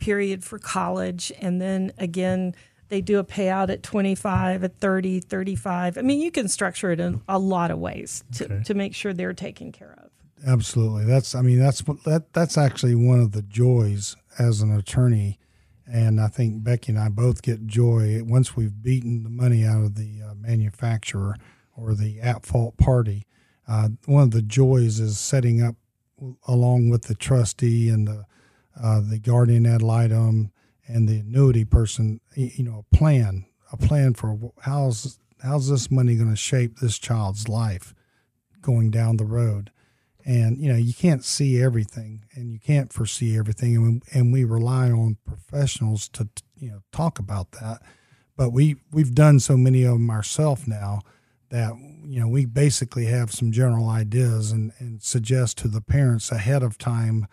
period 0.00 0.42
for 0.42 0.58
college, 0.58 1.32
and 1.40 1.60
then 1.60 1.92
again 1.98 2.54
they 2.88 3.00
do 3.00 3.20
a 3.20 3.24
payout 3.24 3.70
at 3.70 3.84
25 3.84 4.64
at 4.64 4.76
30 4.78 5.20
35 5.20 5.96
i 5.96 6.02
mean 6.02 6.20
you 6.20 6.32
can 6.32 6.48
structure 6.48 6.90
it 6.90 6.98
in 6.98 7.22
a 7.28 7.38
lot 7.38 7.70
of 7.70 7.78
ways 7.78 8.24
to, 8.32 8.46
okay. 8.46 8.62
to 8.64 8.74
make 8.74 8.96
sure 8.96 9.12
they're 9.12 9.32
taken 9.32 9.70
care 9.70 9.94
of 10.02 10.10
Absolutely. 10.46 11.04
That's 11.04 11.34
I 11.34 11.42
mean 11.42 11.58
that's 11.58 11.82
that 12.04 12.32
that's 12.32 12.56
actually 12.56 12.94
one 12.94 13.20
of 13.20 13.32
the 13.32 13.42
joys 13.42 14.16
as 14.38 14.62
an 14.62 14.74
attorney 14.74 15.38
and 15.86 16.20
I 16.20 16.28
think 16.28 16.62
Becky 16.62 16.92
and 16.92 17.00
I 17.00 17.08
both 17.08 17.42
get 17.42 17.66
joy 17.66 18.22
once 18.24 18.56
we've 18.56 18.82
beaten 18.82 19.24
the 19.24 19.30
money 19.30 19.64
out 19.64 19.82
of 19.82 19.96
the 19.96 20.22
uh, 20.22 20.34
manufacturer 20.34 21.36
or 21.76 21.94
the 21.94 22.20
at 22.20 22.46
fault 22.46 22.76
party. 22.76 23.26
Uh, 23.66 23.90
one 24.06 24.24
of 24.24 24.30
the 24.30 24.42
joys 24.42 25.00
is 25.00 25.18
setting 25.18 25.62
up 25.62 25.74
along 26.46 26.90
with 26.90 27.02
the 27.02 27.14
trustee 27.14 27.88
and 27.88 28.06
the 28.06 28.24
uh, 28.82 29.00
the 29.00 29.18
guardian 29.18 29.66
ad 29.66 29.82
litem 29.82 30.52
and 30.86 31.08
the 31.08 31.20
annuity 31.20 31.64
person, 31.64 32.20
you 32.34 32.64
know, 32.64 32.84
a 32.90 32.96
plan, 32.96 33.46
a 33.72 33.76
plan 33.76 34.14
for 34.14 34.52
how's 34.62 35.18
how's 35.42 35.68
this 35.68 35.90
money 35.90 36.16
going 36.16 36.30
to 36.30 36.36
shape 36.36 36.78
this 36.78 36.98
child's 36.98 37.48
life 37.48 37.94
going 38.60 38.90
down 38.90 39.16
the 39.16 39.24
road? 39.24 39.70
And 40.24 40.58
you 40.58 40.70
know 40.70 40.78
you 40.78 40.92
can't 40.92 41.24
see 41.24 41.62
everything 41.62 42.24
and 42.34 42.52
you 42.52 42.58
can't 42.58 42.92
foresee 42.92 43.36
everything 43.38 43.74
and 43.74 43.84
we, 43.84 44.18
and 44.18 44.32
we 44.32 44.44
rely 44.44 44.90
on 44.90 45.16
professionals 45.24 46.08
to 46.10 46.28
you 46.58 46.70
know 46.70 46.82
talk 46.92 47.18
about 47.18 47.52
that. 47.52 47.82
But 48.36 48.50
we 48.50 48.76
we've 48.92 49.14
done 49.14 49.40
so 49.40 49.56
many 49.56 49.82
of 49.84 49.94
them 49.94 50.10
ourselves 50.10 50.66
now 50.66 51.00
that 51.50 51.72
you 52.04 52.20
know 52.20 52.28
we 52.28 52.44
basically 52.44 53.06
have 53.06 53.30
some 53.32 53.52
general 53.52 53.88
ideas 53.88 54.52
and, 54.52 54.72
and 54.78 55.02
suggest 55.02 55.58
to 55.58 55.68
the 55.68 55.80
parents 55.80 56.30
ahead 56.30 56.62
of 56.62 56.78
time 56.78 57.26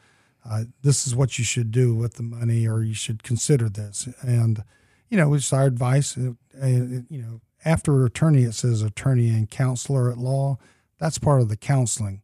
uh, 0.49 0.63
this 0.81 1.05
is 1.05 1.15
what 1.15 1.37
you 1.37 1.43
should 1.43 1.71
do 1.71 1.95
with 1.95 2.15
the 2.15 2.23
money 2.23 2.67
or 2.67 2.81
you 2.81 2.93
should 2.93 3.23
consider 3.23 3.69
this 3.69 4.07
and 4.21 4.63
you 5.09 5.17
know 5.17 5.33
it's 5.33 5.53
our 5.53 5.65
advice 5.65 6.15
and, 6.15 6.37
uh, 6.61 6.67
you 7.09 7.21
know 7.21 7.41
after 7.65 8.05
attorney 8.05 8.43
it 8.43 8.53
says 8.53 8.81
attorney 8.81 9.29
and 9.29 9.49
counselor 9.49 10.11
at 10.11 10.17
law 10.17 10.57
that's 10.99 11.17
part 11.17 11.41
of 11.41 11.49
the 11.49 11.57
counseling 11.57 12.21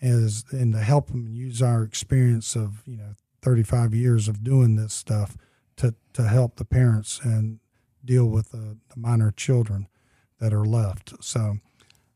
is 0.00 0.44
and 0.50 0.72
to 0.72 0.80
help 0.80 1.08
them 1.08 1.28
use 1.28 1.62
our 1.62 1.82
experience 1.82 2.54
of 2.54 2.82
you 2.86 2.96
know 2.96 3.14
35 3.42 3.94
years 3.94 4.28
of 4.28 4.42
doing 4.42 4.76
this 4.76 4.94
stuff 4.94 5.36
to 5.76 5.94
to 6.12 6.24
help 6.24 6.56
the 6.56 6.64
parents 6.64 7.20
and 7.22 7.60
deal 8.04 8.26
with 8.26 8.50
the, 8.50 8.76
the 8.88 8.96
minor 8.96 9.30
children 9.30 9.88
that 10.40 10.52
are 10.52 10.64
left. 10.64 11.12
So 11.22 11.58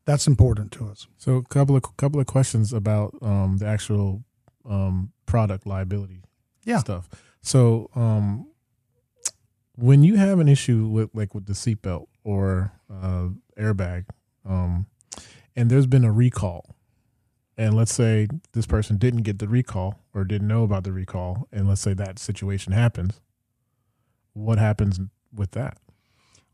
that's 0.05 0.27
important 0.27 0.71
to 0.73 0.87
us. 0.87 1.07
So 1.17 1.35
a 1.35 1.43
couple 1.43 1.75
of 1.75 1.83
couple 1.97 2.19
of 2.19 2.27
questions 2.27 2.73
about 2.73 3.15
um, 3.21 3.57
the 3.57 3.67
actual 3.67 4.23
um, 4.69 5.11
product 5.25 5.67
liability 5.67 6.21
yeah. 6.63 6.77
stuff. 6.77 7.09
So 7.41 7.89
um, 7.95 8.47
when 9.75 10.03
you 10.03 10.15
have 10.15 10.39
an 10.39 10.47
issue 10.47 10.87
with 10.87 11.09
like 11.13 11.35
with 11.35 11.45
the 11.45 11.53
seatbelt 11.53 12.07
or 12.23 12.71
uh, 12.89 13.29
airbag, 13.57 14.05
um, 14.47 14.85
and 15.55 15.69
there's 15.69 15.87
been 15.87 16.05
a 16.05 16.11
recall, 16.11 16.75
and 17.59 17.75
let's 17.75 17.93
say 17.93 18.27
this 18.53 18.65
person 18.65 18.97
didn't 18.97 19.23
get 19.23 19.39
the 19.39 19.47
recall 19.47 19.99
or 20.13 20.23
didn't 20.23 20.47
know 20.47 20.63
about 20.63 20.85
the 20.85 20.93
recall 20.93 21.47
and 21.51 21.67
let's 21.67 21.81
say 21.81 21.93
that 21.93 22.17
situation 22.17 22.71
happens 22.71 23.19
what 24.33 24.57
happens 24.57 24.99
with 25.33 25.51
that 25.51 25.77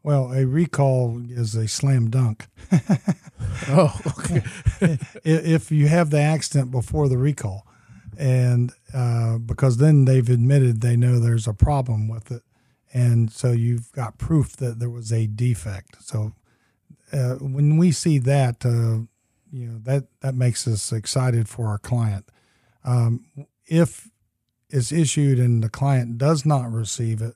well 0.01 0.33
a 0.33 0.45
recall 0.45 1.21
is 1.29 1.55
a 1.55 1.67
slam 1.67 2.09
dunk 2.09 2.47
oh 3.69 3.97
okay 4.17 4.41
if 5.23 5.71
you 5.71 5.87
have 5.87 6.09
the 6.09 6.19
accident 6.19 6.71
before 6.71 7.07
the 7.07 7.17
recall 7.17 7.67
and 8.19 8.71
uh, 8.93 9.37
because 9.37 9.77
then 9.77 10.05
they've 10.05 10.29
admitted 10.29 10.81
they 10.81 10.95
know 10.95 11.19
there's 11.19 11.47
a 11.47 11.53
problem 11.53 12.07
with 12.07 12.31
it 12.31 12.43
and 12.93 13.31
so 13.31 13.51
you've 13.51 13.91
got 13.91 14.17
proof 14.17 14.55
that 14.55 14.79
there 14.79 14.89
was 14.89 15.11
a 15.11 15.27
defect 15.27 15.97
so 16.01 16.33
uh, 17.13 17.35
when 17.35 17.77
we 17.77 17.91
see 17.91 18.17
that 18.17 18.65
uh, 18.65 19.05
you 19.55 19.67
know 19.67 19.79
that 19.83 20.05
that 20.19 20.35
makes 20.35 20.67
us 20.67 20.91
excited 20.91 21.47
for 21.47 21.67
our 21.67 21.77
client. 21.77 22.29
Um, 22.83 23.25
if 23.65 24.09
it's 24.69 24.91
issued 24.91 25.39
and 25.39 25.63
the 25.63 25.69
client 25.69 26.17
does 26.17 26.45
not 26.45 26.71
receive 26.71 27.21
it, 27.21 27.35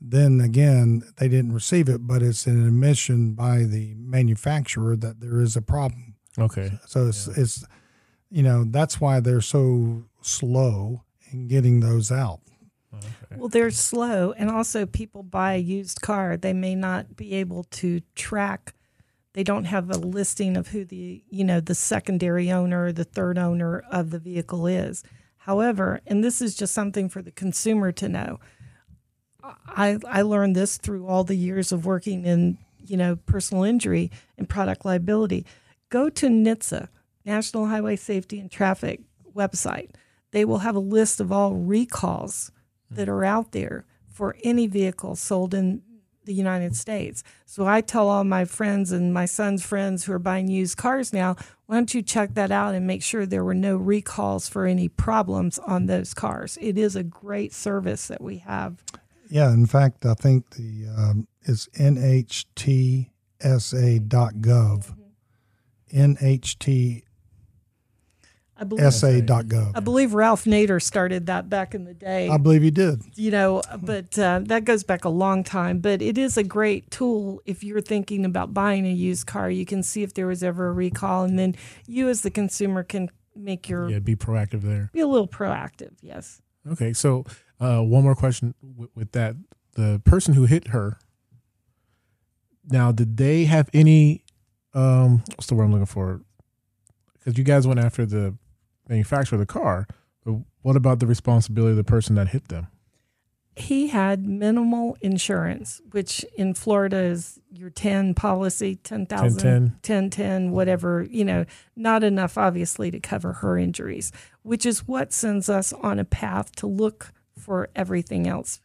then 0.00 0.40
again 0.40 1.02
they 1.18 1.28
didn't 1.28 1.52
receive 1.52 1.88
it, 1.88 2.06
but 2.06 2.22
it's 2.22 2.46
an 2.46 2.66
admission 2.66 3.34
by 3.34 3.64
the 3.64 3.94
manufacturer 3.98 4.96
that 4.96 5.20
there 5.20 5.40
is 5.40 5.56
a 5.56 5.62
problem. 5.62 6.14
Okay. 6.38 6.72
So 6.86 7.08
it's 7.08 7.28
it's 7.28 7.64
you 8.30 8.42
know 8.42 8.64
that's 8.64 9.00
why 9.00 9.20
they're 9.20 9.40
so 9.40 10.04
slow 10.20 11.02
in 11.30 11.48
getting 11.48 11.80
those 11.80 12.10
out. 12.10 12.40
Well, 13.36 13.48
they're 13.48 13.70
slow, 13.70 14.32
and 14.32 14.50
also 14.50 14.86
people 14.86 15.22
buy 15.22 15.54
a 15.54 15.58
used 15.58 16.00
car. 16.00 16.36
They 16.36 16.52
may 16.52 16.74
not 16.74 17.16
be 17.16 17.34
able 17.34 17.64
to 17.64 18.00
track. 18.14 18.74
They 19.34 19.44
don't 19.44 19.64
have 19.64 19.90
a 19.90 19.98
listing 19.98 20.56
of 20.56 20.68
who 20.68 20.84
the 20.84 21.22
you 21.28 21.44
know 21.44 21.60
the 21.60 21.74
secondary 21.74 22.50
owner, 22.50 22.92
the 22.92 23.04
third 23.04 23.38
owner 23.38 23.84
of 23.90 24.10
the 24.10 24.18
vehicle 24.18 24.66
is. 24.66 25.04
However, 25.36 26.00
and 26.06 26.24
this 26.24 26.40
is 26.42 26.54
just 26.54 26.74
something 26.74 27.08
for 27.08 27.22
the 27.22 27.30
consumer 27.30 27.92
to 27.92 28.08
know. 28.08 28.40
I 29.42 29.98
I 30.06 30.22
learned 30.22 30.56
this 30.56 30.78
through 30.78 31.06
all 31.06 31.24
the 31.24 31.36
years 31.36 31.72
of 31.72 31.86
working 31.86 32.24
in 32.24 32.58
you 32.78 32.96
know 32.96 33.16
personal 33.16 33.64
injury 33.64 34.10
and 34.36 34.48
product 34.48 34.84
liability. 34.84 35.46
Go 35.90 36.08
to 36.10 36.26
NHTSA, 36.26 36.88
National 37.28 37.66
Highway 37.66 37.96
Safety 37.96 38.40
and 38.40 38.50
Traffic 38.50 39.02
website. 39.36 39.90
They 40.30 40.46
will 40.46 40.58
have 40.58 40.74
a 40.74 40.80
list 40.80 41.20
of 41.20 41.30
all 41.30 41.54
recalls 41.54 42.50
that 42.90 43.08
are 43.08 43.24
out 43.24 43.52
there 43.52 43.84
for 44.08 44.34
any 44.42 44.66
vehicle 44.66 45.14
sold 45.14 45.52
in 45.52 45.82
the 46.24 46.32
United 46.32 46.74
States. 46.74 47.22
So 47.44 47.66
I 47.66 47.82
tell 47.82 48.08
all 48.08 48.24
my 48.24 48.46
friends 48.46 48.92
and 48.92 49.12
my 49.12 49.26
son's 49.26 49.62
friends 49.62 50.04
who 50.04 50.12
are 50.12 50.18
buying 50.18 50.48
used 50.48 50.78
cars 50.78 51.12
now, 51.12 51.36
why 51.66 51.76
don't 51.76 51.92
you 51.94 52.02
check 52.02 52.34
that 52.34 52.50
out 52.50 52.74
and 52.74 52.86
make 52.86 53.02
sure 53.02 53.26
there 53.26 53.44
were 53.44 53.54
no 53.54 53.76
recalls 53.76 54.48
for 54.48 54.66
any 54.66 54.88
problems 54.88 55.58
on 55.58 55.84
those 55.86 56.14
cars? 56.14 56.56
It 56.60 56.78
is 56.78 56.96
a 56.96 57.02
great 57.02 57.52
service 57.52 58.08
that 58.08 58.22
we 58.22 58.38
have. 58.38 58.82
Yeah, 59.30 59.52
in 59.52 59.66
fact, 59.66 60.06
I 60.06 60.14
think 60.14 60.50
the 60.56 60.86
um, 60.96 61.28
it's 61.42 61.68
nhtsa.gov. 61.78 63.08
NHT 65.94 67.02
I 68.60 68.64
believe, 68.64 68.92
sa.gov. 68.92 69.72
I 69.76 69.80
believe 69.80 70.14
Ralph 70.14 70.44
Nader 70.44 70.82
started 70.82 71.26
that 71.26 71.48
back 71.48 71.74
in 71.74 71.84
the 71.84 71.94
day. 71.94 72.28
I 72.28 72.38
believe 72.38 72.62
he 72.62 72.70
did. 72.72 73.02
you 73.14 73.30
know, 73.30 73.62
but 73.80 74.18
uh, 74.18 74.40
that 74.44 74.64
goes 74.64 74.82
back 74.82 75.04
a 75.04 75.08
long 75.08 75.44
time. 75.44 75.78
But 75.78 76.02
it 76.02 76.18
is 76.18 76.36
a 76.36 76.42
great 76.42 76.90
tool 76.90 77.40
if 77.46 77.62
you're 77.62 77.80
thinking 77.80 78.24
about 78.24 78.52
buying 78.52 78.84
a 78.86 78.92
used 78.92 79.26
car. 79.28 79.48
You 79.50 79.64
can 79.64 79.82
see 79.84 80.02
if 80.02 80.14
there 80.14 80.26
was 80.26 80.42
ever 80.42 80.68
a 80.68 80.72
recall, 80.72 81.22
and 81.24 81.38
then 81.38 81.54
you, 81.86 82.08
as 82.08 82.22
the 82.22 82.30
consumer, 82.30 82.82
can 82.82 83.10
make 83.36 83.68
your 83.68 83.88
Yeah, 83.88 84.00
be 84.00 84.16
proactive 84.16 84.62
there. 84.62 84.90
be 84.92 85.00
a 85.00 85.06
little 85.06 85.28
proactive. 85.28 85.92
Yes. 86.02 86.42
Okay, 86.68 86.92
so 86.92 87.24
uh, 87.60 87.80
one 87.80 88.02
more 88.02 88.16
question 88.16 88.54
with, 88.60 88.90
with 88.96 89.12
that: 89.12 89.36
the 89.74 90.02
person 90.04 90.34
who 90.34 90.46
hit 90.46 90.68
her. 90.68 90.98
Now, 92.70 92.92
did 92.92 93.16
they 93.16 93.44
have 93.44 93.70
any? 93.72 94.24
Um, 94.74 95.22
what's 95.36 95.46
the 95.46 95.54
word 95.54 95.64
I'm 95.64 95.72
looking 95.72 95.86
for? 95.86 96.20
Because 97.14 97.38
you 97.38 97.44
guys 97.44 97.66
went 97.66 97.80
after 97.80 98.04
the 98.04 98.34
manufacturer 98.88 99.36
of 99.36 99.40
the 99.40 99.46
car, 99.46 99.86
but 100.24 100.36
what 100.62 100.76
about 100.76 101.00
the 101.00 101.06
responsibility 101.06 101.70
of 101.72 101.76
the 101.76 101.84
person 101.84 102.14
that 102.16 102.28
hit 102.28 102.48
them? 102.48 102.68
He 103.56 103.88
had 103.88 104.24
minimal 104.24 104.96
insurance, 105.00 105.80
which 105.90 106.24
in 106.36 106.54
Florida 106.54 106.98
is 106.98 107.40
your 107.50 107.70
10 107.70 108.14
policy, 108.14 108.76
10,000, 108.76 109.38
10, 109.38 109.78
10, 109.82 110.10
10, 110.10 110.50
whatever, 110.52 111.06
you 111.10 111.24
know, 111.24 111.44
not 111.74 112.04
enough 112.04 112.38
obviously 112.38 112.92
to 112.92 113.00
cover 113.00 113.32
her 113.34 113.58
injuries, 113.58 114.12
which 114.42 114.64
is 114.64 114.86
what 114.86 115.12
sends 115.12 115.48
us 115.48 115.72
on 115.72 115.98
a 115.98 116.04
path 116.04 116.54
to 116.56 116.68
look 116.68 117.12
for 117.36 117.68
everything 117.74 118.28
else, 118.28 118.60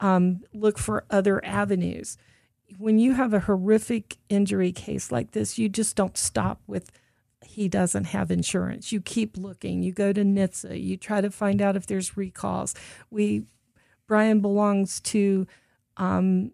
um, 0.00 0.40
look 0.54 0.78
for 0.78 1.04
other 1.10 1.44
avenues. 1.44 2.16
When 2.78 2.98
you 2.98 3.14
have 3.14 3.34
a 3.34 3.40
horrific 3.40 4.16
injury 4.30 4.72
case 4.72 5.12
like 5.12 5.32
this, 5.32 5.58
you 5.58 5.68
just 5.68 5.96
don't 5.96 6.16
stop 6.16 6.62
with 6.66 6.90
he 7.50 7.68
doesn't 7.68 8.04
have 8.04 8.30
insurance. 8.30 8.92
You 8.92 9.00
keep 9.00 9.36
looking. 9.36 9.82
You 9.82 9.92
go 9.92 10.12
to 10.12 10.22
NHTSA. 10.22 10.82
You 10.82 10.96
try 10.96 11.20
to 11.20 11.30
find 11.30 11.60
out 11.60 11.76
if 11.76 11.86
there's 11.86 12.16
recalls. 12.16 12.74
We 13.10 13.42
Brian 14.06 14.40
belongs 14.40 15.00
to 15.00 15.46
um, 15.96 16.52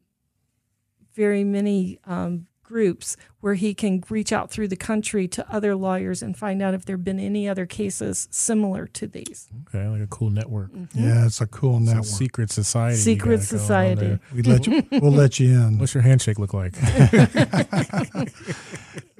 very 1.14 1.44
many 1.44 1.98
um, 2.04 2.46
groups 2.62 3.16
where 3.40 3.54
he 3.54 3.72
can 3.74 4.02
reach 4.10 4.32
out 4.32 4.50
through 4.50 4.66
the 4.68 4.76
country 4.76 5.28
to 5.28 5.48
other 5.54 5.76
lawyers 5.76 6.20
and 6.22 6.36
find 6.36 6.60
out 6.60 6.74
if 6.74 6.84
there 6.84 6.96
have 6.96 7.04
been 7.04 7.20
any 7.20 7.48
other 7.48 7.64
cases 7.64 8.26
similar 8.30 8.86
to 8.88 9.06
these. 9.06 9.48
Okay, 9.68 9.86
like 9.86 10.02
a 10.02 10.06
cool 10.08 10.30
network, 10.30 10.70
Yeah, 10.94 11.26
it's 11.26 11.40
a 11.40 11.46
cool 11.46 11.78
It's 11.78 11.86
a 11.90 11.94
network. 11.94 12.04
secret 12.06 12.50
society. 12.50 12.96
Secret 12.96 13.38
got 13.40 13.48
going 13.50 13.60
on 13.60 13.60
society. 13.60 14.06
there. 14.06 14.20
We 14.34 14.42
let 14.42 14.66
you. 14.66 14.82
We'll 15.00 15.12
let 15.12 15.38
you 15.40 15.50
in. 15.52 15.78
What's 15.78 15.94
your 15.94 16.02
handshake 16.02 16.38
look 16.38 16.52
like? 16.54 16.74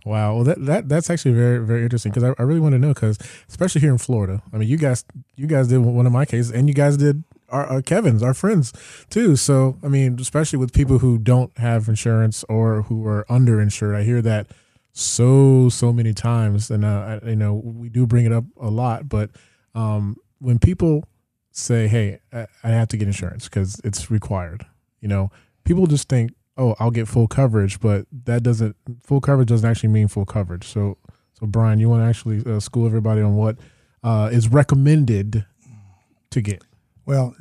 wow, 0.05 0.35
well 0.35 0.43
that, 0.43 0.65
that 0.65 0.89
that's 0.89 1.09
actually 1.09 1.33
very 1.33 1.65
very 1.65 1.83
interesting 1.83 2.11
because 2.11 2.23
I, 2.23 2.33
I 2.41 2.43
really 2.43 2.59
want 2.59 2.73
to 2.73 2.79
know 2.79 2.93
because 2.93 3.17
especially 3.49 3.81
here 3.81 3.91
in 3.91 3.97
Florida, 3.97 4.41
I 4.53 4.57
mean 4.57 4.67
you 4.67 4.77
guys 4.77 5.05
you 5.35 5.47
guys 5.47 5.67
did 5.67 5.79
one 5.79 6.05
of 6.05 6.11
my 6.11 6.25
cases 6.25 6.51
and 6.51 6.67
you 6.67 6.73
guys 6.73 6.97
did 6.97 7.23
our, 7.49 7.65
our 7.65 7.81
Kevin's 7.81 8.23
our 8.23 8.33
friends 8.33 8.73
too. 9.09 9.35
So 9.35 9.77
I 9.83 9.87
mean 9.87 10.19
especially 10.19 10.59
with 10.59 10.73
people 10.73 10.99
who 10.99 11.17
don't 11.17 11.57
have 11.57 11.87
insurance 11.87 12.43
or 12.49 12.83
who 12.83 13.05
are 13.07 13.25
underinsured, 13.29 13.95
I 13.95 14.03
hear 14.03 14.21
that 14.21 14.47
so 14.93 15.69
so 15.69 15.91
many 15.91 16.13
times, 16.13 16.69
and 16.71 16.85
uh, 16.85 17.19
I, 17.23 17.29
you 17.29 17.35
know 17.35 17.55
we 17.55 17.89
do 17.89 18.05
bring 18.05 18.25
it 18.25 18.31
up 18.31 18.45
a 18.59 18.69
lot, 18.69 19.09
but 19.09 19.31
um, 19.75 20.17
when 20.39 20.59
people 20.59 21.03
say, 21.51 21.87
"Hey, 21.87 22.19
I, 22.31 22.47
I 22.63 22.69
have 22.69 22.87
to 22.89 22.97
get 22.97 23.07
insurance 23.07 23.45
because 23.45 23.81
it's 23.83 24.09
required," 24.11 24.65
you 25.01 25.07
know, 25.07 25.31
people 25.65 25.87
just 25.87 26.07
think, 26.07 26.31
"Oh, 26.57 26.75
I'll 26.79 26.91
get 26.91 27.07
full 27.07 27.27
coverage," 27.27 27.79
but 27.79 28.05
that 28.25 28.43
doesn't 28.43 28.75
full 29.03 29.21
coverage 29.21 29.49
doesn't 29.49 29.69
actually 29.69 29.89
mean 29.89 30.07
full 30.07 30.25
coverage. 30.25 30.67
So, 30.67 30.97
so 31.39 31.47
Brian, 31.47 31.79
you 31.79 31.89
want 31.89 32.03
to 32.03 32.07
actually 32.07 32.43
uh, 32.51 32.59
school 32.59 32.85
everybody 32.85 33.21
on 33.21 33.35
what 33.35 33.57
uh, 34.03 34.29
is 34.31 34.49
recommended 34.49 35.45
to 36.31 36.41
get 36.41 36.63
Well, 37.05 37.35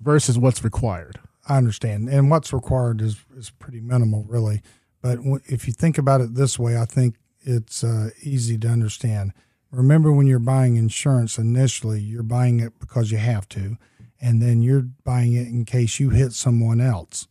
versus 0.00 0.38
what's 0.38 0.62
required. 0.62 1.18
I 1.48 1.56
understand, 1.58 2.08
and 2.08 2.30
what's 2.30 2.52
required 2.52 3.00
is 3.00 3.24
is 3.36 3.50
pretty 3.50 3.80
minimal, 3.80 4.24
really. 4.24 4.62
But 5.00 5.16
w- 5.16 5.40
if 5.46 5.66
you 5.66 5.72
think 5.72 5.96
about 5.98 6.20
it 6.20 6.34
this 6.34 6.58
way, 6.58 6.76
I 6.76 6.84
think 6.84 7.16
it's 7.42 7.84
uh, 7.84 8.10
easy 8.22 8.58
to 8.58 8.68
understand. 8.68 9.32
Remember, 9.70 10.10
when 10.12 10.26
you're 10.26 10.38
buying 10.40 10.76
insurance 10.76 11.38
initially, 11.38 12.00
you're 12.00 12.22
buying 12.24 12.60
it 12.60 12.78
because 12.80 13.10
you 13.12 13.18
have 13.18 13.48
to, 13.50 13.76
and 14.20 14.42
then 14.42 14.62
you're 14.62 14.86
buying 15.04 15.34
it 15.34 15.46
in 15.46 15.64
case 15.64 16.00
you 16.00 16.10
hit 16.10 16.32
someone 16.32 16.80
else, 16.80 17.28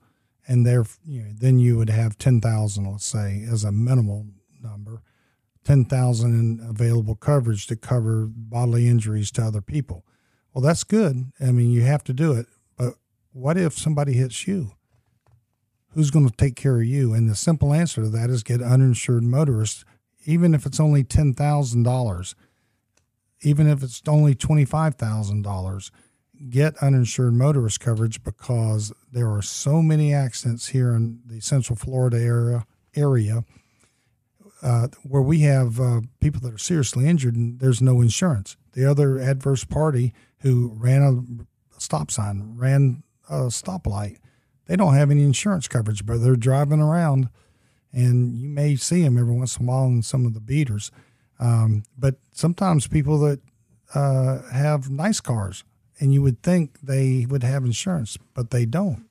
and 0.48 0.66
there, 0.66 0.86
you 1.06 1.24
know, 1.24 1.30
then 1.36 1.60
you 1.60 1.78
would 1.78 1.90
have 1.90 2.18
ten 2.18 2.42
thousand, 2.42 2.92
let's 2.92 3.06
say, 3.06 3.46
as 3.50 3.64
a 3.64 3.72
minimal 3.72 4.28
number, 4.62 5.02
ten 5.64 5.86
thousand 5.86 6.40
in 6.40 6.68
available 6.68 7.16
coverage 7.16 7.68
to 7.68 7.76
cover 7.76 8.28
bodily 8.28 8.88
injuries 8.88 9.32
to 9.32 9.44
other 9.44 9.62
people. 9.62 10.06
Well, 10.54 10.62
that's 10.62 10.84
good. 10.84 11.32
I 11.42 11.52
mean, 11.52 11.72
you 11.72 11.82
have 11.82 12.04
to 12.06 12.14
do 12.14 12.34
it, 12.34 12.48
but 12.78 12.96
what 13.32 13.58
if 13.58 13.78
somebody 13.78 14.14
hits 14.14 14.48
you? 14.48 14.72
Who's 15.90 16.12
going 16.12 16.30
to 16.30 16.36
take 16.36 16.56
care 16.56 16.78
of 16.78 16.86
you? 16.86 17.14
And 17.14 17.30
the 17.30 17.36
simple 17.36 17.74
answer 17.74 18.02
to 18.02 18.10
that 18.10 18.30
is 18.30 18.44
get 18.44 18.62
uninsured 18.62 19.24
motorists, 19.24 19.86
even 20.26 20.54
if 20.54 20.66
it's 20.66 20.80
only 20.80 21.04
ten 21.04 21.34
thousand 21.34 21.84
dollars, 21.84 22.36
even 23.42 23.68
if 23.68 23.82
it's 23.84 24.02
only 24.08 24.36
twenty 24.36 24.66
five 24.66 24.96
thousand 24.96 25.42
dollars. 25.42 25.92
Get 26.50 26.78
uninsured 26.78 27.34
motorist 27.34 27.80
coverage 27.80 28.24
because 28.24 28.94
there 29.12 29.30
are 29.32 29.42
so 29.42 29.82
many 29.82 30.14
accidents 30.14 30.68
here 30.68 30.94
in 30.94 31.22
the 31.26 31.40
Central 31.40 31.76
Florida 31.76 32.18
area 32.18 32.66
area 32.96 33.44
uh, 34.62 34.88
where 35.04 35.22
we 35.22 35.42
have 35.42 35.80
uh, 35.80 36.02
people 36.20 36.42
that 36.42 36.54
are 36.54 36.58
seriously 36.58 37.08
injured 37.08 37.36
and 37.36 37.60
there's 37.60 37.82
no 37.82 38.02
insurance. 38.02 38.58
The 38.74 38.90
other 38.90 39.18
adverse 39.18 39.64
party 39.64 40.14
who 40.40 40.72
ran 40.76 41.02
a 41.02 41.80
stop 41.80 42.10
sign, 42.10 42.56
ran 42.58 43.04
a 43.30 43.48
stoplight, 43.48 44.18
they 44.66 44.76
don't 44.76 44.96
have 44.96 45.12
any 45.12 45.24
insurance 45.24 45.68
coverage, 45.68 46.06
but 46.06 46.18
they're 46.18 46.36
driving 46.36 46.82
around, 46.82 47.30
and 47.92 48.36
you 48.36 48.50
may 48.50 48.76
see 48.76 49.04
them 49.04 49.18
every 49.18 49.34
once 49.34 49.58
in 49.58 49.66
a 49.66 49.68
while 49.68 49.86
in 49.86 50.02
some 50.02 50.26
of 50.26 50.34
the 50.34 50.40
beaters. 50.40 50.92
Um, 51.40 51.84
but 51.98 52.16
sometimes 52.32 52.88
people 52.88 53.20
that 53.20 53.42
uh, 53.94 54.42
have 54.52 54.90
nice 54.90 55.22
cars, 55.22 55.64
and 56.00 56.14
you 56.14 56.22
would 56.22 56.42
think 56.42 56.80
they 56.82 57.26
would 57.30 57.44
have 57.44 57.64
insurance, 57.66 58.18
but 58.34 58.52
they 58.52 58.66
don't 58.66 59.06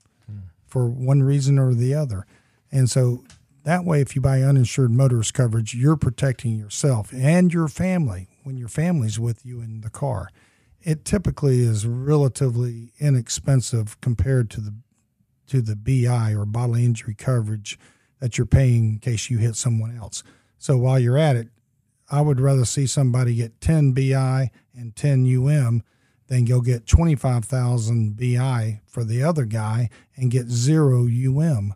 for 0.66 0.88
one 0.88 1.23
reason 1.23 1.57
or 1.57 1.73
the 1.73 1.94
other. 1.94 2.27
And 2.73 2.90
so 2.90 3.23
that 3.62 3.85
way, 3.85 4.01
if 4.01 4.16
you 4.16 4.20
buy 4.20 4.42
uninsured 4.42 4.90
motorist 4.90 5.33
coverage, 5.33 5.73
you're 5.73 5.97
protecting 5.97 6.59
yourself 6.59 7.12
and 7.12 7.55
your 7.55 7.68
family 7.68 8.29
when 8.42 8.57
your 8.57 8.68
family's 8.68 9.20
with 9.20 9.47
you 9.47 9.61
in 9.61 9.83
the 9.83 9.88
car. 9.88 10.31
It 10.83 11.05
typically 11.05 11.61
is 11.61 11.87
relatively 11.87 12.92
inexpensive 12.99 14.01
compared 14.01 14.51
to 14.51 14.61
the 14.61 14.75
to 15.47 15.61
the 15.61 15.77
BI 15.77 16.35
or 16.35 16.44
bodily 16.44 16.85
injury 16.85 17.14
coverage 17.14 17.79
that 18.18 18.37
you're 18.38 18.47
paying 18.47 18.94
in 18.94 18.99
case 18.99 19.31
you 19.31 19.38
hit 19.38 19.55
someone 19.57 19.97
else. 19.97 20.25
So 20.59 20.77
while 20.77 20.99
you're 20.99 21.18
at 21.18 21.37
it, 21.37 21.49
I 22.11 22.20
would 22.20 22.40
rather 22.40 22.64
see 22.64 22.87
somebody 22.87 23.35
get 23.37 23.61
10 23.61 23.92
BI 23.92 24.51
and 24.75 24.97
10 24.97 25.27
UM 25.27 25.83
than 26.28 26.44
go 26.44 26.60
get 26.60 26.87
25,000 26.87 28.16
BI 28.16 28.80
for 28.87 29.04
the 29.04 29.22
other 29.22 29.44
guy 29.44 29.90
and 30.16 30.30
get 30.30 30.48
zero 30.48 31.02
UM. 31.02 31.74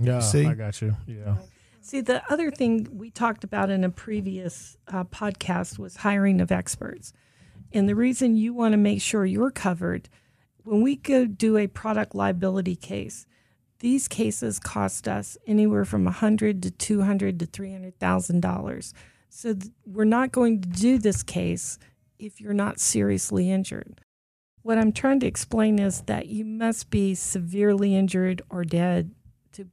Yeah, 0.00 0.20
See? 0.20 0.46
I 0.46 0.54
got 0.54 0.80
you. 0.80 0.96
Yeah. 1.06 1.36
See, 1.82 2.00
the 2.00 2.22
other 2.32 2.50
thing 2.50 2.88
we 2.92 3.10
talked 3.10 3.44
about 3.44 3.70
in 3.70 3.84
a 3.84 3.90
previous 3.90 4.76
uh, 4.88 5.04
podcast 5.04 5.78
was 5.78 5.96
hiring 5.96 6.40
of 6.40 6.52
experts. 6.52 7.12
And 7.72 7.88
the 7.88 7.94
reason 7.94 8.36
you 8.36 8.52
want 8.54 8.72
to 8.72 8.78
make 8.78 9.00
sure 9.00 9.24
you're 9.24 9.50
covered 9.50 10.08
when 10.64 10.82
we 10.82 10.96
go 10.96 11.26
do 11.26 11.56
a 11.56 11.66
product 11.66 12.14
liability 12.14 12.76
case, 12.76 13.26
these 13.78 14.08
cases 14.08 14.58
cost 14.58 15.08
us 15.08 15.38
anywhere 15.46 15.84
from 15.84 16.06
a 16.06 16.10
hundred 16.10 16.62
to 16.62 16.70
two 16.70 17.02
hundred 17.02 17.38
to 17.40 17.46
three 17.46 17.72
hundred 17.72 17.98
thousand 17.98 18.40
dollars. 18.40 18.92
So 19.28 19.54
th- 19.54 19.72
we're 19.86 20.04
not 20.04 20.32
going 20.32 20.60
to 20.60 20.68
do 20.68 20.98
this 20.98 21.22
case 21.22 21.78
if 22.20 22.40
you're 22.40 22.52
not 22.52 22.78
seriously 22.78 23.50
injured. 23.50 24.00
What 24.62 24.78
I'm 24.78 24.92
trying 24.92 25.20
to 25.20 25.26
explain 25.26 25.78
is 25.78 26.02
that 26.02 26.26
you 26.26 26.44
must 26.44 26.90
be 26.90 27.14
severely 27.14 27.96
injured 27.96 28.42
or 28.50 28.64
dead 28.64 29.12
to 29.52 29.66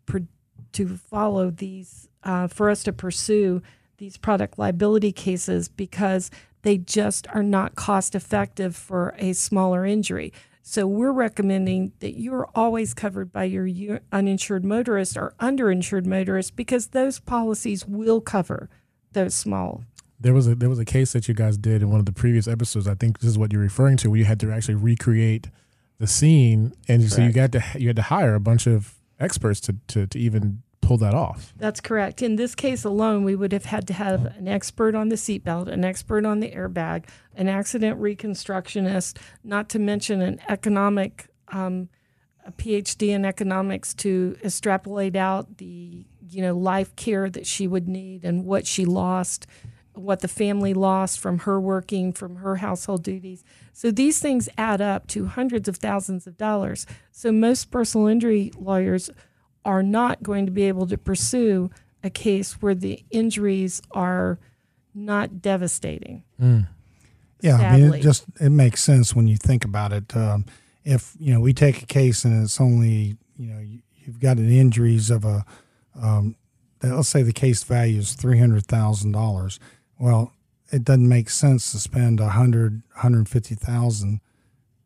to 0.73 0.97
follow 0.97 1.49
these 1.49 2.07
uh, 2.23 2.47
for 2.47 2.69
us 2.69 2.83
to 2.83 2.93
pursue 2.93 3.61
these 3.97 4.17
product 4.17 4.59
liability 4.59 5.11
cases 5.11 5.67
because 5.67 6.29
they 6.61 6.77
just 6.77 7.27
are 7.33 7.43
not 7.43 7.75
cost 7.75 8.15
effective 8.15 8.75
for 8.75 9.15
a 9.17 9.33
smaller 9.33 9.85
injury. 9.85 10.33
So 10.61 10.85
we're 10.85 11.13
recommending 11.13 11.93
that 11.99 12.19
you're 12.19 12.49
always 12.53 12.93
covered 12.93 13.31
by 13.31 13.45
your 13.45 14.01
uninsured 14.11 14.65
motorist 14.65 15.15
or 15.15 15.33
underinsured 15.39 16.05
motorist 16.05 16.55
because 16.55 16.87
those 16.87 17.19
policies 17.19 17.87
will 17.87 18.19
cover 18.19 18.69
those 19.13 19.33
small. 19.33 19.83
There 20.19 20.33
was 20.33 20.47
a 20.47 20.55
there 20.55 20.69
was 20.69 20.79
a 20.79 20.85
case 20.85 21.13
that 21.13 21.27
you 21.27 21.33
guys 21.33 21.57
did 21.57 21.81
in 21.81 21.89
one 21.89 21.99
of 21.99 22.05
the 22.05 22.11
previous 22.11 22.47
episodes. 22.47 22.87
I 22.87 22.95
think 22.95 23.19
this 23.19 23.29
is 23.29 23.37
what 23.37 23.53
you're 23.53 23.61
referring 23.61 23.97
to, 23.97 24.09
where 24.09 24.17
you 24.19 24.25
had 24.25 24.39
to 24.39 24.51
actually 24.51 24.75
recreate 24.75 25.49
the 25.99 26.07
scene, 26.07 26.73
and 26.87 27.09
so 27.11 27.21
you 27.21 27.31
got 27.31 27.51
to 27.51 27.63
you 27.75 27.87
had 27.87 27.95
to 27.95 28.03
hire 28.03 28.35
a 28.35 28.39
bunch 28.39 28.67
of 28.67 28.95
experts 29.19 29.59
to 29.61 29.75
to, 29.87 30.07
to 30.07 30.19
even 30.19 30.63
pull 30.81 30.97
that 30.97 31.13
off. 31.13 31.53
That's 31.57 31.81
correct. 31.81 32.21
In 32.21 32.37
this 32.37 32.55
case 32.55 32.83
alone, 32.85 33.23
we 33.23 33.35
would 33.35 33.51
have 33.51 33.65
had 33.65 33.87
to 33.87 33.93
have 33.93 34.25
an 34.37 34.47
expert 34.47 34.95
on 34.95 35.09
the 35.09 35.15
seatbelt, 35.15 35.67
an 35.67 35.83
expert 35.83 36.25
on 36.25 36.39
the 36.39 36.49
airbag, 36.51 37.05
an 37.35 37.49
accident 37.49 37.99
reconstructionist, 37.99 39.17
not 39.43 39.67
to 39.69 39.79
mention 39.79 40.21
an 40.21 40.39
economic, 40.47 41.27
um, 41.49 41.89
a 42.45 42.51
PhD 42.51 43.09
in 43.09 43.25
economics 43.25 43.93
to 43.95 44.37
extrapolate 44.43 45.15
out 45.15 45.57
the 45.57 46.05
you 46.29 46.41
know 46.41 46.55
life 46.55 46.95
care 46.95 47.29
that 47.29 47.45
she 47.45 47.67
would 47.67 47.87
need 47.87 48.23
and 48.23 48.45
what 48.45 48.65
she 48.65 48.85
lost, 48.85 49.45
what 49.97 50.19
the 50.21 50.27
family 50.27 50.73
lost 50.73 51.19
from 51.19 51.39
her 51.39 51.59
working, 51.59 52.13
from 52.13 52.37
her 52.37 52.57
household 52.57 53.03
duties. 53.03 53.43
So 53.73 53.91
these 53.91 54.19
things 54.19 54.49
add 54.57 54.81
up 54.81 55.07
to 55.07 55.27
hundreds 55.27 55.67
of 55.67 55.77
thousands 55.77 56.27
of 56.27 56.37
dollars. 56.37 56.85
So 57.11 57.31
most 57.31 57.71
personal 57.71 58.07
injury 58.07 58.51
lawyers 58.57 59.09
are 59.65 59.83
not 59.83 60.23
going 60.23 60.45
to 60.45 60.51
be 60.51 60.63
able 60.63 60.87
to 60.87 60.97
pursue 60.97 61.69
a 62.03 62.09
case 62.09 62.61
where 62.61 62.75
the 62.75 63.03
injuries 63.11 63.81
are 63.91 64.39
not 64.93 65.41
devastating. 65.41 66.23
Yeah, 67.41 67.57
I 67.57 67.77
mean, 67.77 67.93
it 67.93 68.01
just 68.01 68.25
it 68.39 68.49
makes 68.49 68.83
sense 68.83 69.15
when 69.15 69.27
you 69.27 69.37
think 69.37 69.63
about 69.63 69.93
it. 69.93 70.15
Um, 70.15 70.45
if 70.83 71.15
you 71.19 71.33
know 71.33 71.39
we 71.39 71.53
take 71.53 71.83
a 71.83 71.85
case 71.85 72.25
and 72.25 72.43
it's 72.43 72.59
only 72.59 73.17
you 73.37 73.53
know 73.53 73.59
you, 73.59 73.79
you've 73.95 74.19
got 74.19 74.37
an 74.37 74.49
injuries 74.49 75.09
of 75.11 75.25
a 75.25 75.45
um, 76.01 76.35
let's 76.81 77.09
say 77.09 77.23
the 77.23 77.33
case 77.33 77.63
value 77.63 77.99
is 77.99 78.13
three 78.13 78.39
hundred 78.39 78.65
thousand 78.65 79.11
dollars. 79.11 79.59
Well, 79.99 80.33
it 80.71 80.83
doesn't 80.83 81.07
make 81.07 81.29
sense 81.29 81.71
to 81.71 81.79
spend 81.79 82.19
a 82.19 82.29
hundred, 82.29 82.83
hundred 82.95 83.29
fifty 83.29 83.55
thousand 83.55 84.21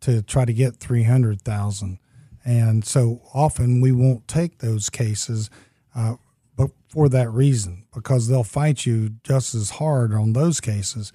to 0.02 0.22
try 0.22 0.46
to 0.46 0.54
get 0.54 0.78
three 0.78 1.04
hundred 1.04 1.42
thousand, 1.42 2.00
and 2.46 2.86
so 2.86 3.22
often 3.34 3.82
we 3.82 3.92
won't 3.92 4.28
take 4.28 4.60
those 4.60 4.90
cases, 4.90 5.50
uh, 5.96 6.16
but 6.56 6.72
for 6.88 7.10
that 7.10 7.30
reason 7.32 7.86
because 7.94 8.28
they'll 8.28 8.44
fight 8.44 8.86
you 8.86 9.12
just 9.24 9.56
as 9.56 9.72
hard 9.72 10.14
on 10.14 10.34
those 10.34 10.60
cases 10.60 11.12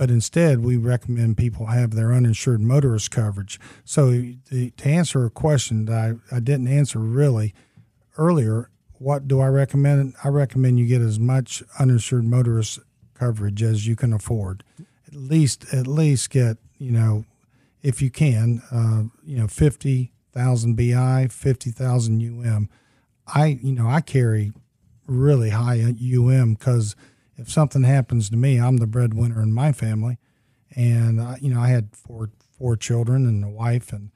but 0.00 0.10
instead 0.10 0.60
we 0.60 0.78
recommend 0.78 1.36
people 1.36 1.66
have 1.66 1.90
their 1.90 2.10
uninsured 2.10 2.62
motorist 2.62 3.10
coverage. 3.10 3.60
So 3.84 4.12
to 4.12 4.72
answer 4.82 5.26
a 5.26 5.30
question 5.30 5.84
that 5.84 6.18
I, 6.32 6.36
I 6.36 6.40
didn't 6.40 6.68
answer 6.68 6.98
really 6.98 7.52
earlier, 8.16 8.70
what 8.94 9.28
do 9.28 9.40
I 9.40 9.48
recommend? 9.48 10.14
I 10.24 10.28
recommend 10.28 10.78
you 10.78 10.86
get 10.86 11.02
as 11.02 11.20
much 11.20 11.62
uninsured 11.78 12.24
motorist 12.24 12.78
coverage 13.20 13.62
as 13.62 13.86
you 13.86 13.94
can 13.94 14.12
afford. 14.14 14.64
At 15.06 15.14
least, 15.14 15.66
at 15.72 15.86
least 15.86 16.30
get 16.30 16.56
you 16.78 16.90
know, 16.90 17.26
if 17.82 18.00
you 18.00 18.10
can, 18.10 18.62
uh, 18.72 19.02
you 19.24 19.36
know, 19.38 19.46
fifty 19.46 20.12
thousand 20.32 20.76
BI, 20.76 21.28
fifty 21.30 21.70
thousand 21.70 22.22
UM. 22.22 22.68
I 23.26 23.58
you 23.62 23.72
know 23.72 23.86
I 23.86 24.00
carry 24.00 24.52
really 25.06 25.50
high 25.50 25.80
UM 25.80 26.54
because 26.54 26.96
if 27.36 27.50
something 27.50 27.82
happens 27.82 28.30
to 28.30 28.36
me, 28.36 28.58
I'm 28.58 28.78
the 28.78 28.86
breadwinner 28.86 29.42
in 29.42 29.52
my 29.52 29.72
family, 29.72 30.18
and 30.74 31.20
I, 31.20 31.38
you 31.40 31.52
know 31.52 31.60
I 31.60 31.68
had 31.68 31.94
four 31.94 32.30
four 32.58 32.76
children 32.76 33.26
and 33.26 33.44
a 33.44 33.48
wife, 33.48 33.92
and 33.92 34.10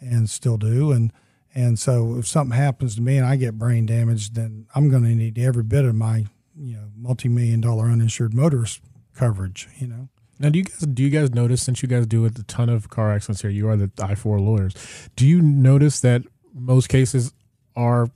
and 0.00 0.28
still 0.28 0.56
do, 0.56 0.90
and 0.90 1.12
and 1.54 1.78
so 1.78 2.16
if 2.18 2.26
something 2.26 2.56
happens 2.56 2.96
to 2.96 3.02
me 3.02 3.16
and 3.16 3.26
I 3.26 3.36
get 3.36 3.58
brain 3.58 3.86
damage, 3.86 4.32
then 4.32 4.66
I'm 4.74 4.90
going 4.90 5.04
to 5.04 5.14
need 5.14 5.38
every 5.38 5.62
bit 5.62 5.84
of 5.84 5.94
my 5.94 6.26
you 6.58 6.76
know 6.76 6.88
multi 6.96 7.28
million 7.28 7.60
dollar 7.60 7.86
uninsured 7.86 8.34
motorist 8.34 8.80
coverage. 9.14 9.68
You 9.78 9.86
know. 9.86 10.08
Now, 10.38 10.50
do 10.50 10.58
you 10.58 10.64
guys 10.64 10.78
do 10.78 11.02
you 11.02 11.10
guys 11.10 11.30
notice 11.30 11.62
since 11.62 11.82
you 11.82 11.88
guys 11.88 12.06
do 12.06 12.24
a 12.24 12.30
ton 12.30 12.68
of 12.68 12.88
car 12.88 13.12
accidents 13.12 13.42
here? 13.42 13.50
You 13.50 13.68
are 13.68 13.76
the 13.76 13.90
I 14.02 14.14
four 14.14 14.40
lawyers. 14.40 14.74
Do 15.16 15.26
you 15.26 15.42
notice 15.42 16.00
that 16.00 16.22
most 16.54 16.88
cases 16.88 17.32
are 17.76 18.08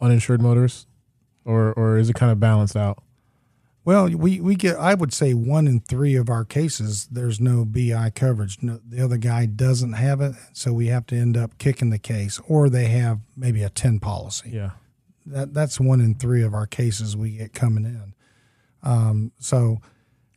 uninsured 0.00 0.42
motorists, 0.42 0.86
or 1.44 1.72
or 1.72 1.96
is 1.96 2.10
it 2.10 2.14
kind 2.14 2.32
of 2.32 2.40
balanced 2.40 2.76
out? 2.76 3.02
Well, 3.84 4.08
we, 4.08 4.40
we 4.40 4.54
get, 4.54 4.76
I 4.76 4.94
would 4.94 5.12
say 5.12 5.34
one 5.34 5.68
in 5.68 5.80
three 5.80 6.14
of 6.14 6.30
our 6.30 6.44
cases, 6.44 7.06
there's 7.10 7.38
no 7.38 7.66
BI 7.66 8.10
coverage. 8.14 8.62
No, 8.62 8.80
the 8.82 9.04
other 9.04 9.18
guy 9.18 9.44
doesn't 9.44 9.92
have 9.92 10.22
it. 10.22 10.34
So 10.54 10.72
we 10.72 10.86
have 10.86 11.04
to 11.08 11.16
end 11.16 11.36
up 11.36 11.58
kicking 11.58 11.90
the 11.90 11.98
case, 11.98 12.40
or 12.48 12.70
they 12.70 12.86
have 12.86 13.20
maybe 13.36 13.62
a 13.62 13.68
10 13.68 14.00
policy. 14.00 14.50
Yeah. 14.54 14.70
That, 15.26 15.54
that's 15.54 15.80
one 15.80 16.00
in 16.00 16.14
three 16.14 16.42
of 16.42 16.54
our 16.54 16.66
cases 16.66 17.16
we 17.16 17.38
get 17.38 17.52
coming 17.52 17.84
in. 17.84 18.14
Um, 18.82 19.32
so, 19.38 19.78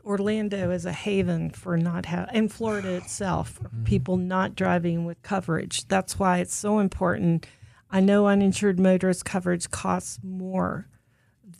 Orlando 0.05 0.71
is 0.71 0.85
a 0.85 0.93
haven 0.93 1.49
for 1.49 1.77
not 1.77 2.05
have, 2.05 2.29
and 2.31 2.51
Florida 2.51 2.95
itself, 2.95 3.49
for 3.49 3.69
people 3.83 4.15
not 4.15 4.55
driving 4.55 5.03
with 5.03 5.21
coverage. 5.21 5.85
That's 5.89 6.17
why 6.17 6.37
it's 6.37 6.55
so 6.55 6.79
important. 6.79 7.45
I 7.91 7.99
know 7.99 8.27
uninsured 8.27 8.79
motorist 8.79 9.25
coverage 9.25 9.69
costs 9.69 10.19
more 10.23 10.87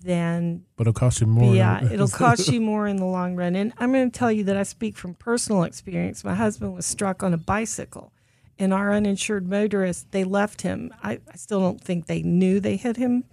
than 0.04 0.64
But 0.76 0.84
it'll 0.84 0.94
cost 0.94 1.22
you 1.22 1.28
more. 1.28 1.54
Yeah, 1.54 1.84
it'll 1.92 2.08
cost 2.26 2.48
you 2.50 2.62
more 2.62 2.88
in 2.88 2.98
the 2.98 3.06
long 3.06 3.36
run. 3.36 3.56
And 3.56 3.74
I'm 3.78 3.92
going 3.92 4.10
to 4.10 4.18
tell 4.18 4.32
you 4.32 4.44
that 4.46 4.58
I 4.58 4.64
speak 4.64 4.98
from 4.98 5.14
personal 5.14 5.64
experience. 5.64 6.24
My 6.24 6.36
husband 6.36 6.74
was 6.74 6.86
struck 6.86 7.24
on 7.24 7.34
a 7.34 7.38
bicycle, 7.38 8.12
and 8.60 8.74
our 8.74 8.92
uninsured 8.94 9.48
motorist, 9.48 10.12
they 10.12 10.24
left 10.24 10.62
him. 10.62 10.94
I, 11.04 11.20
I 11.32 11.36
still 11.36 11.60
don't 11.60 11.80
think 11.82 12.08
they 12.08 12.22
knew 12.24 12.60
they 12.60 12.76
hit 12.76 12.98
him, 12.98 13.24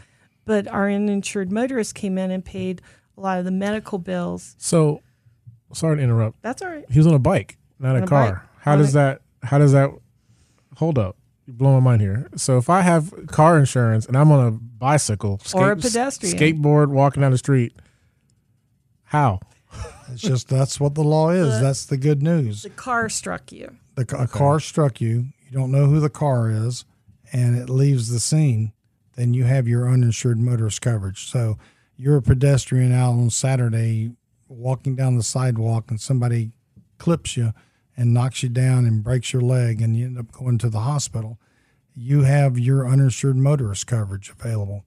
but 0.44 0.66
our 0.68 0.90
uninsured 0.90 1.50
motorist 1.52 1.94
came 1.94 2.18
in 2.18 2.30
and 2.30 2.44
paid 2.44 2.82
a 3.16 3.20
lot 3.20 3.38
of 3.38 3.44
the 3.44 3.50
medical 3.50 3.98
bills. 3.98 4.54
So, 4.58 5.00
sorry 5.72 5.96
to 5.96 6.02
interrupt. 6.02 6.42
That's 6.42 6.60
all 6.62 6.68
right. 6.68 6.84
He 6.90 6.98
was 6.98 7.06
on 7.06 7.14
a 7.14 7.18
bike, 7.18 7.56
not 7.78 7.96
On 7.96 8.02
a 8.02 8.04
a 8.04 8.08
car. 8.08 8.32
bike. 8.34 8.42
How 8.62 8.72
On 8.72 8.78
does 8.78 8.90
a- 8.90 8.98
that? 8.98 9.20
How 9.42 9.58
does 9.58 9.72
that? 9.72 9.90
Hold 10.78 10.98
up. 10.98 11.16
You 11.46 11.52
blow 11.52 11.72
my 11.74 11.80
mind 11.80 12.00
here. 12.00 12.28
So 12.36 12.56
if 12.56 12.70
I 12.70 12.80
have 12.80 13.12
car 13.26 13.58
insurance 13.58 14.06
and 14.06 14.16
I'm 14.16 14.32
on 14.32 14.46
a 14.46 14.50
bicycle 14.50 15.40
Or 15.54 15.72
a 15.72 15.76
pedestrian. 15.76 16.36
skateboard 16.36 16.88
walking 16.88 17.20
down 17.20 17.32
the 17.32 17.38
street, 17.38 17.74
how? 19.04 19.40
it's 20.10 20.22
just 20.22 20.48
that's 20.48 20.78
what 20.80 20.94
the 20.94 21.02
law 21.04 21.30
is. 21.30 21.54
The- 21.58 21.60
that's 21.64 21.86
the 21.86 21.96
good 21.96 22.22
news. 22.22 22.62
The 22.62 22.70
car 22.70 23.08
struck 23.08 23.52
you. 23.52 23.76
The, 23.94 24.02
a 24.18 24.26
car 24.26 24.60
struck 24.60 25.00
you, 25.00 25.26
you 25.48 25.52
don't 25.52 25.70
know 25.70 25.86
who 25.86 26.00
the 26.00 26.10
car 26.10 26.50
is, 26.50 26.84
and 27.32 27.56
it 27.56 27.68
leaves 27.70 28.10
the 28.10 28.20
scene, 28.20 28.72
then 29.16 29.34
you 29.34 29.44
have 29.44 29.68
your 29.68 29.88
uninsured 29.88 30.38
motorist 30.38 30.80
coverage. 30.80 31.30
So 31.30 31.58
you're 31.96 32.16
a 32.16 32.22
pedestrian 32.22 32.92
out 32.92 33.12
on 33.12 33.30
Saturday 33.30 34.12
walking 34.48 34.96
down 34.96 35.16
the 35.16 35.22
sidewalk 35.22 35.90
and 35.90 36.00
somebody 36.00 36.50
clips 36.98 37.36
you 37.36 37.52
and 37.96 38.12
knocks 38.12 38.42
you 38.42 38.48
down 38.48 38.84
and 38.84 39.04
breaks 39.04 39.32
your 39.32 39.42
leg 39.42 39.80
and 39.80 39.96
you 39.96 40.06
end 40.06 40.18
up 40.18 40.32
going 40.32 40.58
to 40.58 40.68
the 40.68 40.80
hospital. 40.80 41.38
You 41.94 42.22
have 42.22 42.58
your 42.58 42.88
uninsured 42.88 43.36
motorist 43.36 43.86
coverage 43.86 44.30
available. 44.30 44.84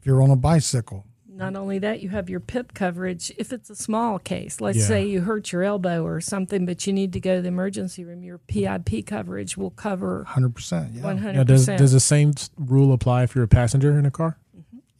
If 0.00 0.06
you're 0.06 0.22
on 0.22 0.30
a 0.30 0.36
bicycle, 0.36 1.04
Not 1.38 1.54
only 1.54 1.78
that, 1.78 2.00
you 2.02 2.08
have 2.08 2.28
your 2.28 2.40
PIP 2.40 2.74
coverage 2.74 3.30
if 3.38 3.52
it's 3.52 3.70
a 3.70 3.76
small 3.76 4.18
case. 4.18 4.60
Let's 4.60 4.78
Yeah. 4.78 4.84
say 4.86 5.06
you 5.06 5.20
hurt 5.20 5.52
your 5.52 5.62
elbow 5.62 6.04
or 6.04 6.20
something, 6.20 6.66
but 6.66 6.84
you 6.84 6.92
need 6.92 7.12
to 7.12 7.20
go 7.20 7.36
to 7.36 7.42
the 7.42 7.46
emergency 7.48 8.04
room. 8.04 8.24
Your 8.24 8.38
PIP 8.38 9.06
coverage 9.06 9.56
will 9.56 9.70
cover 9.70 10.24
100%. 10.26 10.94
Yeah. 10.94 11.02
100%. 11.02 11.36
Now, 11.36 11.44
does 11.44 11.66
does 11.66 11.92
the 11.92 12.00
same 12.00 12.32
rule 12.56 12.92
apply 12.92 13.22
if 13.22 13.36
you're 13.36 13.44
a 13.44 13.48
passenger 13.48 13.96
in 13.96 14.04
a 14.04 14.10
car? 14.10 14.36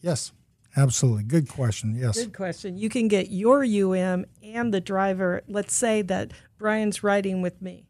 Yes, 0.00 0.32
Absolutely. 0.76 1.24
Good 1.24 1.48
question. 1.48 1.96
Yes. 1.96 2.18
Good 2.18 2.34
question. 2.34 2.76
You 2.78 2.88
can 2.88 3.08
get 3.08 3.30
your 3.30 3.64
UM 3.64 4.26
and 4.44 4.72
the 4.72 4.80
driver. 4.80 5.42
Let's 5.48 5.74
say 5.74 6.02
that 6.02 6.30
Brian's 6.56 7.02
riding 7.02 7.42
with 7.42 7.60
me. 7.60 7.86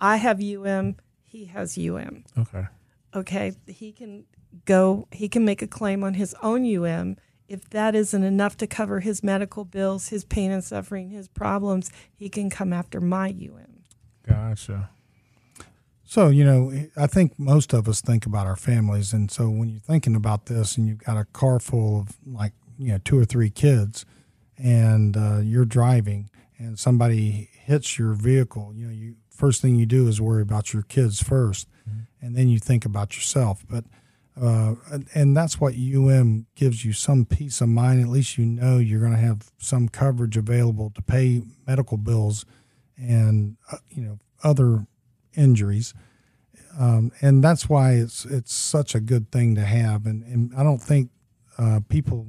I 0.00 0.16
have 0.16 0.40
UM, 0.40 0.96
he 1.24 1.44
has 1.46 1.76
UM. 1.76 2.24
Okay. 2.38 2.64
Okay. 3.14 3.52
He 3.66 3.92
can 3.92 4.24
go, 4.64 5.08
he 5.12 5.28
can 5.28 5.44
make 5.44 5.60
a 5.60 5.66
claim 5.66 6.02
on 6.02 6.14
his 6.14 6.34
own 6.42 6.64
UM. 6.64 7.16
If 7.50 7.68
that 7.70 7.96
isn't 7.96 8.22
enough 8.22 8.56
to 8.58 8.68
cover 8.68 9.00
his 9.00 9.24
medical 9.24 9.64
bills, 9.64 10.08
his 10.08 10.24
pain 10.24 10.52
and 10.52 10.62
suffering, 10.62 11.10
his 11.10 11.26
problems, 11.26 11.90
he 12.14 12.28
can 12.28 12.48
come 12.48 12.72
after 12.72 13.00
my 13.00 13.30
UM. 13.30 13.82
Gotcha. 14.24 14.90
So, 16.04 16.28
you 16.28 16.44
know, 16.44 16.72
I 16.96 17.08
think 17.08 17.36
most 17.40 17.72
of 17.72 17.88
us 17.88 18.00
think 18.00 18.24
about 18.24 18.46
our 18.46 18.54
families. 18.54 19.12
And 19.12 19.32
so 19.32 19.50
when 19.50 19.68
you're 19.68 19.80
thinking 19.80 20.14
about 20.14 20.46
this 20.46 20.76
and 20.76 20.86
you've 20.86 21.02
got 21.02 21.16
a 21.16 21.24
car 21.24 21.58
full 21.58 21.98
of 21.98 22.18
like, 22.24 22.52
you 22.78 22.92
know, 22.92 22.98
two 23.04 23.18
or 23.18 23.24
three 23.24 23.50
kids 23.50 24.06
and 24.56 25.16
uh, 25.16 25.38
you're 25.38 25.64
driving 25.64 26.30
and 26.56 26.78
somebody 26.78 27.50
hits 27.52 27.98
your 27.98 28.12
vehicle, 28.12 28.72
you 28.76 28.86
know, 28.86 28.92
you 28.92 29.16
first 29.28 29.60
thing 29.60 29.74
you 29.74 29.86
do 29.86 30.06
is 30.06 30.20
worry 30.20 30.42
about 30.42 30.72
your 30.72 30.82
kids 30.82 31.20
1st 31.20 31.66
and 32.20 32.36
then 32.36 32.48
you 32.48 32.58
think 32.60 32.84
about 32.84 33.16
yourself. 33.16 33.64
But, 33.68 33.84
uh, 34.40 34.74
and- 34.92 35.06
and 35.14 35.36
that's 35.36 35.60
what 35.60 35.74
UM 35.74 36.46
gives 36.54 36.84
you 36.84 36.92
some 36.92 37.24
peace 37.24 37.60
of 37.60 37.68
mind. 37.68 38.00
At 38.00 38.08
least 38.08 38.36
you 38.38 38.44
know 38.46 38.78
you're 38.78 39.00
going 39.00 39.12
to 39.12 39.18
have 39.18 39.50
some 39.58 39.88
coverage 39.88 40.36
available 40.36 40.90
to 40.94 41.02
pay 41.02 41.42
medical 41.66 41.96
bills 41.96 42.44
and, 42.96 43.56
uh, 43.72 43.78
you 43.90 44.02
know, 44.02 44.18
other 44.44 44.86
injuries 45.34 45.94
um, 46.78 47.10
and 47.20 47.42
that's 47.42 47.68
why 47.68 47.92
it's 47.94 48.24
it's 48.24 48.54
such 48.54 48.94
a 48.94 49.00
good 49.00 49.30
thing 49.32 49.54
to 49.56 49.62
have. 49.64 50.06
And, 50.06 50.22
and 50.24 50.52
I 50.56 50.62
don't 50.62 50.80
think 50.80 51.10
uh, 51.58 51.80
people 51.88 52.28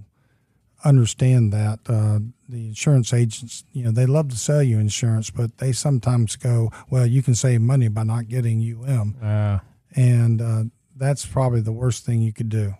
understand 0.84 1.54
that 1.54 1.80
uh, 1.88 2.20
the 2.50 2.68
insurance 2.68 3.14
agents, 3.14 3.64
you 3.72 3.84
know, 3.84 3.92
they 3.92 4.06
love 4.08 4.30
to 4.30 4.36
sell 4.36 4.64
you 4.64 4.80
insurance, 4.80 5.30
but 5.30 5.58
they 5.60 5.72
sometimes 5.72 6.36
go, 6.36 6.72
well, 6.90 7.06
you 7.06 7.22
can 7.22 7.36
save 7.36 7.62
money 7.62 7.88
by 7.88 8.04
not 8.04 8.28
getting 8.30 8.60
UM, 8.62 9.16
Uh, 9.22 9.60
and 9.96 10.42
uh, 10.42 10.64
that's 11.02 11.26
probably 11.26 11.62
the 11.62 11.72
worst 11.72 12.06
thing 12.06 12.22
you 12.22 12.32
could 12.32 12.50
do. 12.50 12.76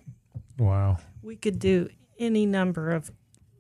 wow. 0.60 0.98
We 1.24 1.36
could 1.36 1.58
do 1.58 1.90
any 2.20 2.46
number 2.46 2.92
of 2.92 3.12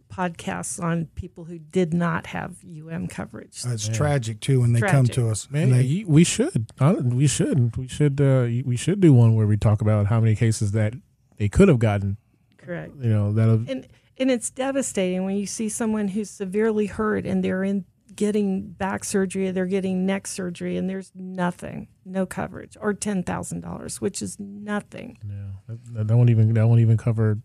podcasts 0.08 0.82
on 0.82 1.06
people 1.15 1.45
who 1.45 1.58
did 1.58 1.93
not 1.93 2.28
have 2.28 2.58
UM 2.63 3.08
coverage. 3.08 3.62
It's 3.65 3.88
tragic 3.88 4.39
too 4.39 4.62
when 4.62 4.74
they 4.74 4.82
come 4.82 5.08
to 5.08 5.30
us. 5.30 5.50
Man, 5.50 5.71
they, 5.71 6.04
we 6.08 6.24
should. 6.24 6.67
We 6.80 7.28
should. 7.28 7.76
We 7.76 7.88
should. 7.88 8.21
Uh, 8.21 8.47
we 8.63 8.76
should 8.76 9.00
do 9.00 9.13
one 9.13 9.36
where 9.36 9.47
we 9.47 9.58
talk 9.58 9.82
about 9.82 10.08
how 10.08 10.19
many 10.19 10.36
cases 10.36 10.74
that 10.74 10.93
they 11.38 11.50
could 11.50 11.67
have 11.67 11.80
gotten. 11.80 12.17
Correct. 12.58 12.93
You 13.02 13.10
know, 13.10 13.34
that 13.34 13.47
have 13.47 13.67
and 13.67 13.88
and 14.17 14.30
it's 14.30 14.52
devastating 14.52 15.26
when 15.26 15.38
you 15.38 15.47
see 15.47 15.69
someone 15.69 16.10
who's 16.10 16.30
severely 16.30 16.86
hurt 16.86 17.26
and 17.26 17.43
they're 17.43 17.63
in 17.63 17.86
getting 18.22 18.68
back 18.74 19.04
surgery 19.04 19.48
or 19.48 19.52
they're 19.52 19.66
getting 19.66 20.06
neck 20.06 20.28
surgery 20.28 20.78
and 20.78 20.88
there's 20.88 21.12
nothing 21.16 21.88
no 22.06 22.24
coverage 22.24 22.78
or 22.80 22.94
$10,000 22.94 23.96
which 24.00 24.22
is 24.22 24.40
nothing 24.40 25.18
yeah, 25.28 25.76
that, 25.92 26.08
that 26.08 26.16
won't 26.16 26.30
even 26.30 26.54
that 26.54 26.68
won't 26.68 26.80
even 26.80 26.98
cover 26.98 27.40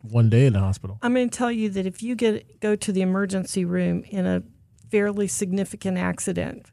one 0.00 0.28
day 0.28 0.46
in 0.46 0.54
the 0.54 0.58
hospital. 0.58 0.98
i'm 1.02 1.14
going 1.14 1.30
to 1.30 1.38
tell 1.38 1.52
you 1.52 1.68
that 1.68 1.86
if 1.86 2.02
you 2.02 2.16
get 2.16 2.58
go 2.58 2.74
to 2.74 2.90
the 2.90 3.00
emergency 3.00 3.64
room 3.64 4.02
in 4.08 4.26
a 4.26 4.42
fairly 4.90 5.28
significant 5.28 5.96
accident 5.96 6.72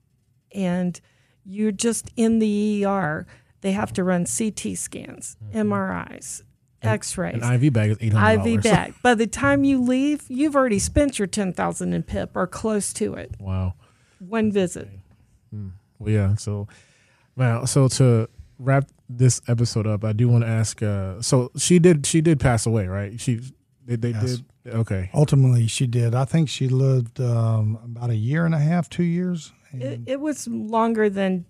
and 0.52 1.00
you're 1.46 1.72
just 1.72 2.10
in 2.16 2.40
the 2.40 2.84
ER 2.84 3.28
they 3.62 3.74
have 3.74 3.94
to 3.94 4.04
run 4.04 4.26
CT 4.26 4.76
scans 4.76 5.38
MRIs 5.54 6.42
x-rays 6.82 7.42
An 7.44 7.62
IV 7.64 7.74
bag 7.74 7.92
is 7.92 7.98
eight 8.02 8.14
hundred 8.14 8.46
IV 8.46 8.64
bag. 8.64 8.94
By 9.04 9.16
the 9.16 9.28
time 9.28 9.64
you 9.64 9.82
leave, 9.82 10.24
you've 10.30 10.56
already 10.56 10.80
spent 10.80 11.20
your 11.20 11.28
ten 11.28 11.54
thousand 11.54 11.94
in 11.94 12.04
PIP 12.04 12.36
or 12.36 12.48
close 12.48 12.94
to 12.94 13.14
it. 13.16 13.36
Wow. 13.40 13.74
One 14.20 14.52
visit. 14.52 14.90
Well, 15.52 16.10
yeah. 16.14 16.36
So, 16.36 16.68
well, 17.36 17.68
so 17.68 17.88
to 17.90 18.30
wrap 18.58 18.90
this 19.10 19.42
episode 19.48 19.86
up, 19.88 20.04
I 20.04 20.14
do 20.14 20.30
want 20.30 20.44
to 20.44 20.50
ask. 20.50 20.82
Uh, 20.82 21.22
so 21.22 21.52
she 21.58 21.80
did. 21.80 22.06
She 22.06 22.22
did 22.22 22.40
pass 22.40 22.66
away, 22.66 22.88
right? 22.88 23.20
She. 23.20 23.42
They, 23.86 23.96
they 23.96 24.10
Yes. 24.12 24.38
did. 24.38 24.46
Okay. 24.76 25.10
ultimately, 25.16 25.66
she 25.68 25.88
did. 25.88 26.14
I 26.14 26.26
think 26.26 26.48
she 26.48 26.68
lived 26.68 27.20
um, 27.20 27.80
about 27.84 28.12
a 28.12 28.16
year 28.16 28.46
and 28.46 28.54
a 28.54 28.60
half, 28.60 28.88
two 28.90 29.04
years. 29.04 29.52
It, 29.74 30.02
it 30.06 30.20
was 30.20 30.48
longer 30.48 31.10
than 31.10 31.46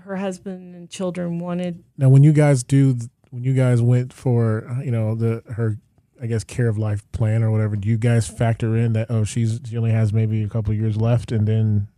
her 0.00 0.16
husband 0.16 0.74
and 0.74 0.90
children 0.90 1.38
wanted. 1.38 1.82
Now, 1.96 2.10
when 2.10 2.22
you 2.22 2.32
guys 2.32 2.62
do, 2.62 2.94
th- 2.94 3.08
when 3.30 3.44
you 3.44 3.54
guys 3.54 3.80
went 3.82 4.12
for, 4.12 4.66
uh, 4.68 4.80
you 4.82 4.90
know, 4.90 5.14
the 5.14 5.42
her, 5.52 5.76
I 6.20 6.26
guess, 6.26 6.44
care 6.44 6.68
of 6.68 6.78
life 6.78 7.10
plan 7.12 7.42
or 7.42 7.50
whatever, 7.50 7.76
do 7.76 7.88
you 7.88 7.96
guys 7.98 8.28
factor 8.28 8.76
in 8.76 8.92
that? 8.94 9.10
Oh, 9.10 9.24
she's 9.24 9.60
she 9.68 9.76
only 9.76 9.90
has 9.92 10.12
maybe 10.12 10.42
a 10.42 10.48
couple 10.48 10.72
of 10.72 10.78
years 10.78 10.96
left, 10.96 11.32
and 11.32 11.46
then 11.46 11.88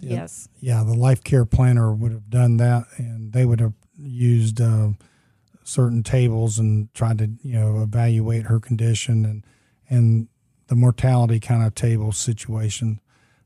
Yeah. 0.00 0.12
Yes. 0.20 0.48
yeah, 0.60 0.82
the 0.84 0.94
life 0.94 1.24
care 1.24 1.44
planner 1.44 1.92
would 1.92 2.12
have 2.12 2.28
done 2.30 2.56
that, 2.58 2.86
and 2.98 3.32
they 3.32 3.44
would 3.46 3.60
have 3.60 3.72
used 3.98 4.60
uh, 4.60 4.90
certain 5.64 6.02
tables 6.02 6.58
and 6.58 6.92
tried 6.94 7.18
to 7.18 7.30
you 7.42 7.54
know 7.54 7.82
evaluate 7.82 8.44
her 8.44 8.60
condition 8.60 9.24
and 9.24 9.44
and 9.88 10.28
the 10.68 10.74
mortality 10.76 11.38
kind 11.40 11.64
of 11.64 11.74
table 11.74 12.12
situation 12.12 13.00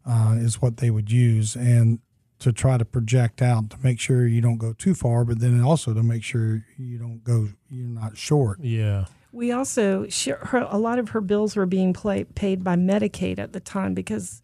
uh, 0.07 0.35
is 0.39 0.61
what 0.61 0.79
they 0.79 0.91
would 0.91 1.11
use 1.11 1.55
and 1.55 2.01
to 2.41 2.53
try 2.53 2.77
to 2.79 2.85
project 2.85 3.41
out 3.43 3.71
to 3.71 3.77
make 3.83 4.01
sure 4.01 4.27
you 4.27 4.41
don't 4.41 4.59
go 4.59 4.73
too 4.73 4.95
far, 4.95 5.25
but 5.25 5.41
then 5.41 5.61
also 5.63 5.95
to 5.95 6.03
make 6.03 6.25
sure 6.25 6.65
you 6.77 6.99
don't 6.99 7.23
go 7.23 7.49
you're 7.69 7.87
not 7.87 8.17
short. 8.17 8.59
yeah, 8.61 9.05
We 9.33 9.53
also 9.53 10.07
she, 10.09 10.31
her 10.31 10.67
a 10.69 10.79
lot 10.79 10.99
of 10.99 11.11
her 11.11 11.21
bills 11.21 11.55
were 11.55 11.67
being 11.67 11.93
play, 11.93 12.25
paid 12.25 12.65
by 12.65 12.77
Medicaid 12.77 13.39
at 13.39 13.53
the 13.53 13.61
time 13.61 13.95
because 13.95 14.43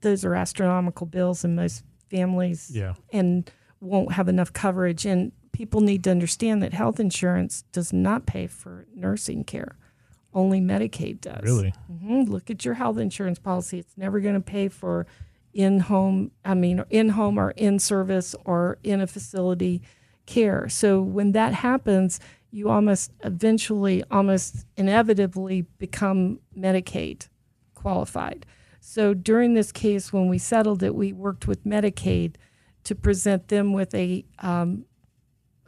those 0.00 0.24
are 0.24 0.34
astronomical 0.34 1.06
bills 1.06 1.44
and 1.44 1.54
most 1.56 1.84
families 2.10 2.70
yeah, 2.72 2.94
and 3.12 3.50
won't 3.80 4.12
have 4.12 4.28
enough 4.28 4.52
coverage. 4.52 5.04
And 5.06 5.32
people 5.52 5.80
need 5.80 6.04
to 6.04 6.10
understand 6.10 6.62
that 6.62 6.72
health 6.72 6.98
insurance 6.98 7.64
does 7.72 7.92
not 7.92 8.26
pay 8.26 8.46
for 8.46 8.86
nursing 8.94 9.44
care. 9.44 9.76
Only 10.32 10.60
Medicaid 10.60 11.20
does. 11.20 11.42
really, 11.44 11.72
Mm-hmm. 11.92 12.22
Look 12.22 12.50
at 12.50 12.64
your 12.64 12.74
health 12.74 12.98
insurance 12.98 13.38
policy. 13.38 13.78
It's 13.78 13.96
never 13.96 14.18
going 14.18 14.34
to 14.34 14.40
pay 14.40 14.68
for 14.68 15.06
in 15.54 15.78
home, 15.78 16.32
I 16.44 16.54
mean, 16.54 16.84
in 16.90 17.10
home 17.10 17.38
or 17.38 17.52
in 17.52 17.78
service 17.78 18.34
or 18.44 18.78
in 18.82 19.00
a 19.00 19.06
facility 19.06 19.80
care. 20.26 20.68
So 20.68 21.00
when 21.00 21.32
that 21.32 21.54
happens, 21.54 22.20
you 22.50 22.68
almost 22.68 23.12
eventually, 23.22 24.02
almost 24.10 24.66
inevitably 24.76 25.62
become 25.78 26.40
Medicaid 26.56 27.28
qualified. 27.74 28.46
So 28.80 29.14
during 29.14 29.54
this 29.54 29.72
case, 29.72 30.12
when 30.12 30.28
we 30.28 30.38
settled 30.38 30.82
it, 30.82 30.94
we 30.94 31.12
worked 31.12 31.46
with 31.46 31.64
Medicaid 31.64 32.34
to 32.84 32.94
present 32.94 33.48
them 33.48 33.72
with 33.72 33.94
a 33.94 34.24
um, 34.40 34.84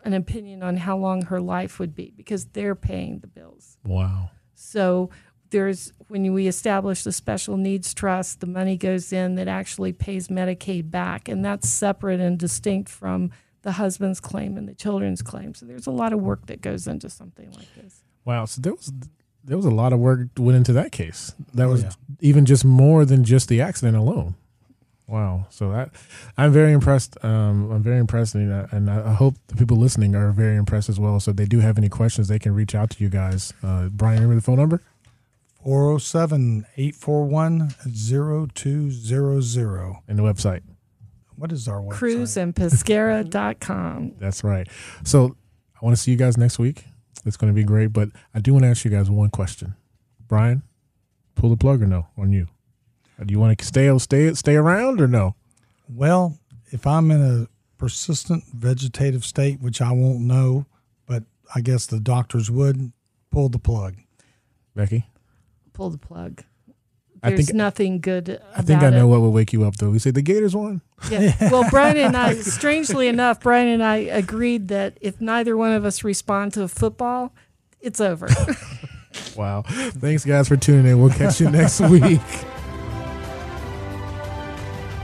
an 0.05 0.12
opinion 0.14 0.62
on 0.62 0.77
how 0.77 0.96
long 0.96 1.22
her 1.22 1.40
life 1.40 1.79
would 1.81 1.94
be 1.94 2.12
because 2.16 2.44
they're 2.46 2.77
paying 2.77 3.18
the 3.18 3.27
bills. 3.27 3.79
wow, 3.85 4.31
So 4.55 5.11
there's 5.50 5.92
when 6.09 6.32
we 6.32 6.46
establish 6.46 7.02
the 7.02 7.12
special 7.12 7.56
needs 7.56 7.92
trust, 7.94 8.40
the 8.40 8.46
money 8.46 8.76
goes 8.76 9.12
in 9.12 9.35
that 9.37 9.48
actually 9.48 9.92
pays 9.92 10.28
Medicaid 10.28 10.90
back, 10.90 11.28
and 11.28 11.44
that's 11.44 11.68
separate 11.68 12.20
and 12.20 12.38
distinct 12.38 12.88
from 12.88 13.30
the 13.62 13.72
husband's 13.72 14.20
claim 14.20 14.56
and 14.56 14.68
the 14.68 14.74
children's 14.74 15.22
claim. 15.22 15.54
So 15.54 15.66
there's 15.66 15.87
a 15.87 15.90
lot 15.90 16.12
of 16.12 16.20
work 16.20 16.46
that 16.46 16.61
goes 16.61 16.87
into 16.87 17.11
something 17.11 17.50
like 17.52 17.74
this. 17.74 18.02
wow. 18.24 18.44
So 18.44 18.61
there 18.61 18.74
was 18.74 18.92
there 19.44 19.56
was 19.56 19.66
a 19.66 19.70
lot 19.70 19.92
of 19.92 19.98
work 20.00 20.28
went 20.37 20.56
into 20.56 20.72
that 20.74 20.92
case. 20.92 21.32
That 21.54 21.68
was 21.68 21.82
yeah. 21.82 21.90
even 22.20 22.44
just 22.46 22.64
more 22.64 23.04
than 23.04 23.24
just 23.24 23.48
the 23.48 23.61
accident 23.61 23.96
alone. 23.96 24.35
Wow. 25.09 25.46
So 25.50 25.70
that 25.70 25.90
I'm 26.37 26.52
very 26.52 26.72
impressed. 26.72 27.16
Um, 27.24 27.70
I'm 27.70 27.82
very 27.82 27.98
impressed, 27.98 28.35
and, 28.35 28.52
I- 28.52 28.68
and 28.72 28.90
I 28.90 29.11
I 29.11 29.12
hope 29.14 29.37
the 29.46 29.54
people 29.54 29.76
listening 29.76 30.16
are 30.16 30.32
very 30.32 30.56
impressed 30.56 30.88
as 30.88 30.98
well. 30.98 31.20
So 31.20 31.30
if 31.30 31.37
they 31.37 31.44
do 31.46 31.61
have 31.61 31.78
any 31.78 31.88
questions, 31.88 32.26
they 32.28 32.40
can 32.40 32.54
reach 32.54 32.74
out 32.74 32.90
to 32.90 33.02
you 33.04 33.09
guys. 33.09 33.52
Uh, 33.62 33.88
Brian, 33.88 34.16
remember 34.16 34.35
the 34.37 34.40
phone 34.42 34.56
number? 34.59 34.82
407 35.66 36.64
841 36.76 37.74
0200. 38.55 39.96
and 40.07 40.16
the 40.16 40.22
website. 40.22 40.62
What 41.35 41.50
is 41.50 41.66
our 41.66 41.81
website? 41.81 42.55
Cruzandpescara.com. 42.55 44.12
That's 44.20 44.44
right. 44.44 44.68
So 45.02 45.37
I 45.74 45.85
want 45.85 45.96
to 45.96 46.00
see 46.00 46.12
you 46.12 46.16
guys 46.16 46.38
next 46.38 46.61
week. 46.61 46.85
It's 47.24 47.37
going 47.37 47.52
to 47.52 47.55
be 47.55 47.64
great. 47.64 47.88
But 47.88 48.11
I 48.33 48.38
do 48.38 48.52
want 48.52 48.62
to 48.62 48.68
ask 48.68 48.85
you 48.85 48.92
guys 48.92 49.11
one 49.11 49.31
question. 49.31 49.74
Brian, 50.29 50.62
pull 51.35 51.50
the 51.50 51.57
plug 51.57 51.83
or 51.83 51.87
no 51.88 52.07
on 52.16 52.33
you? 52.33 52.46
Do 53.24 53.33
you 53.33 53.40
want 53.40 53.59
to 53.59 53.64
stay 53.64 53.98
stay 53.98 54.35
stay 54.35 54.55
around 54.55 55.00
or 55.00 55.09
no? 55.09 55.35
Well, 55.88 56.38
if 56.70 56.87
I'm 56.87 57.11
in 57.11 57.20
a 57.20 57.48
persistent 57.76 58.44
vegetative 58.55 59.24
state, 59.24 59.61
which 59.61 59.83
I 59.83 59.90
won't 59.90 60.20
know, 60.20 60.66
but 61.07 61.24
I 61.57 61.61
guess 61.61 61.87
the 61.87 61.98
doctors 61.98 62.52
would 62.52 62.92
pull 63.33 63.48
the 63.48 63.59
plug. 63.59 63.96
Becky, 64.76 65.07
Pull 65.77 65.91
the 65.91 65.99
plug. 65.99 66.43
I 67.23 67.31
There's 67.31 67.47
think- 67.47 67.57
nothing 67.57 68.01
good 68.01 68.29
about 68.31 68.43
I 68.57 68.62
think 68.62 68.83
I 68.83 68.91
know 68.91 69.07
it. 69.07 69.11
what 69.11 69.21
will 69.21 69.33
wake 69.33 69.53
you 69.53 69.65
up 69.65 69.77
though. 69.77 69.91
We 69.91 69.99
say 69.99 70.11
the 70.11 70.23
Gators 70.23 70.57
won. 70.57 70.81
Yeah. 71.11 71.35
Well, 71.51 71.67
Brian 71.71 71.97
and 71.99 72.17
I, 72.17 72.35
strangely 72.35 73.09
enough, 73.09 73.41
Brian 73.41 73.69
and 73.69 73.83
I 73.83 73.97
agreed 73.97 74.69
that 74.69 74.97
if 75.03 75.21
neither 75.21 75.55
one 75.57 75.73
of 75.73 75.85
us 75.85 76.03
respond 76.03 76.55
to 76.55 76.67
football, 76.69 77.35
it's 77.81 78.01
over. 78.01 78.29
Wow. 79.35 79.62
Thanks, 79.67 80.27
guys, 80.27 80.47
for 80.47 80.59
tuning 80.59 80.85
in. 80.93 81.01
We'll 81.01 81.09
catch 81.11 81.41
you 81.41 81.51
next 81.51 81.81
week. 81.91 82.21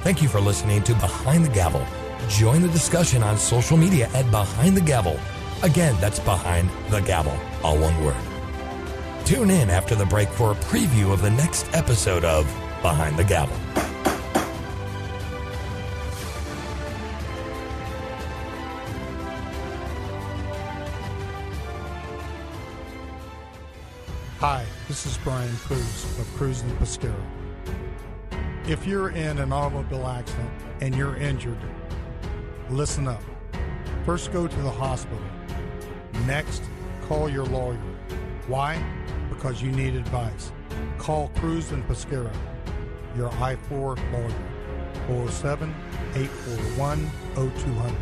Thank 0.03 0.21
you 0.21 0.29
for 0.29 0.39
listening 0.41 0.83
to 0.83 0.93
Behind 0.95 1.45
the 1.47 1.49
Gavel. 1.51 1.85
Join 2.29 2.61
the 2.61 2.69
discussion 2.69 3.23
on 3.23 3.39
social 3.39 3.79
media 3.79 4.11
at 4.15 4.31
Behind 4.31 4.77
the 4.77 4.81
Gavel. 4.83 5.19
Again, 5.63 5.97
that's 6.01 6.19
Behind 6.21 6.69
the 6.91 7.01
Gavel, 7.01 7.35
all 7.65 7.79
one 7.79 8.05
word. 8.05 8.17
Tune 9.25 9.51
in 9.51 9.71
after 9.71 9.95
the 9.95 10.05
break 10.05 10.29
for 10.29 10.53
a 10.53 10.55
preview 10.57 11.13
of 11.13 11.23
the 11.23 11.31
next 11.31 11.67
episode 11.73 12.25
of 12.25 12.45
Behind 12.83 13.17
the 13.17 13.25
Gavel. 13.25 13.57
Hi, 24.39 24.67
this 24.89 25.07
is 25.07 25.17
Brian 25.19 25.57
Cruz 25.59 26.19
of 26.19 26.29
Cruz 26.37 26.61
and 26.61 26.73
Pescara. 26.79 27.15
If 28.67 28.87
you're 28.87 29.11
in 29.11 29.39
an 29.39 29.53
automobile 29.53 30.09
accident 30.09 30.51
and 30.81 30.95
you're 30.95 31.17
injured, 31.17 31.59
listen 32.71 33.09
up. 33.09 33.23
First, 34.05 34.33
go 34.33 34.47
to 34.47 34.63
the 34.63 34.71
hospital. 34.71 35.23
Next, 36.27 36.63
call 37.09 37.31
your 37.31 37.47
lawyer. 37.47 37.81
Why? 38.49 38.83
Because 39.43 39.61
you 39.61 39.73
need 39.73 39.97
advice. 39.97 40.53
Call 40.99 41.27
Cruz 41.35 41.73
and 41.73 41.85
Pescara, 41.89 42.33
your 43.17 43.29
I 43.43 43.57
4 43.57 43.97
lawyer. 44.13 44.35
407 45.09 45.75
841 46.15 47.11
0200. 47.35 47.97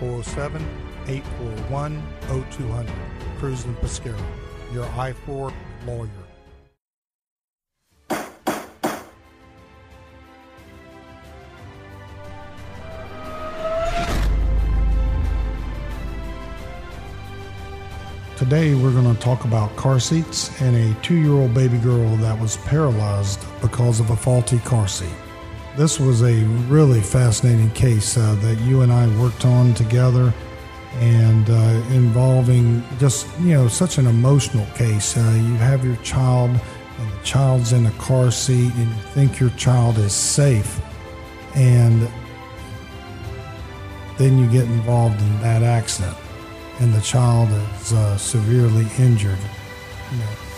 407 0.00 0.66
841 1.06 2.02
0200. 2.26 2.92
Cruz 3.38 3.64
and 3.64 3.76
Pescara, 3.76 4.20
your 4.72 4.86
I 4.86 5.12
4 5.12 5.52
lawyer. 5.86 6.19
Today, 18.40 18.74
we're 18.74 18.92
going 18.92 19.14
to 19.14 19.20
talk 19.20 19.44
about 19.44 19.76
car 19.76 20.00
seats 20.00 20.62
and 20.62 20.74
a 20.74 20.98
two 21.02 21.16
year 21.16 21.32
old 21.32 21.52
baby 21.52 21.76
girl 21.76 22.16
that 22.16 22.40
was 22.40 22.56
paralyzed 22.56 23.44
because 23.60 24.00
of 24.00 24.08
a 24.08 24.16
faulty 24.16 24.58
car 24.60 24.88
seat. 24.88 25.12
This 25.76 26.00
was 26.00 26.22
a 26.22 26.42
really 26.66 27.02
fascinating 27.02 27.70
case 27.72 28.16
uh, 28.16 28.34
that 28.36 28.58
you 28.62 28.80
and 28.80 28.90
I 28.90 29.06
worked 29.20 29.44
on 29.44 29.74
together 29.74 30.32
and 31.00 31.50
uh, 31.50 31.82
involving 31.92 32.82
just, 32.98 33.26
you 33.40 33.52
know, 33.52 33.68
such 33.68 33.98
an 33.98 34.06
emotional 34.06 34.64
case. 34.74 35.18
Uh, 35.18 35.20
you 35.20 35.56
have 35.56 35.84
your 35.84 35.96
child, 35.96 36.48
and 36.48 37.12
the 37.12 37.22
child's 37.22 37.74
in 37.74 37.84
a 37.84 37.92
car 37.98 38.30
seat, 38.30 38.72
and 38.72 38.88
you 38.88 39.02
think 39.12 39.38
your 39.38 39.50
child 39.50 39.98
is 39.98 40.14
safe. 40.14 40.80
And 41.56 42.08
then 44.16 44.38
you 44.38 44.50
get 44.50 44.64
involved 44.64 45.20
in 45.20 45.40
that 45.42 45.62
accident 45.62 46.16
and 46.80 46.92
the 46.92 47.00
child 47.00 47.48
is 47.80 47.92
uh, 47.92 48.16
severely 48.16 48.86
injured. 48.98 49.38
You 50.10 50.18
know, 50.18 50.49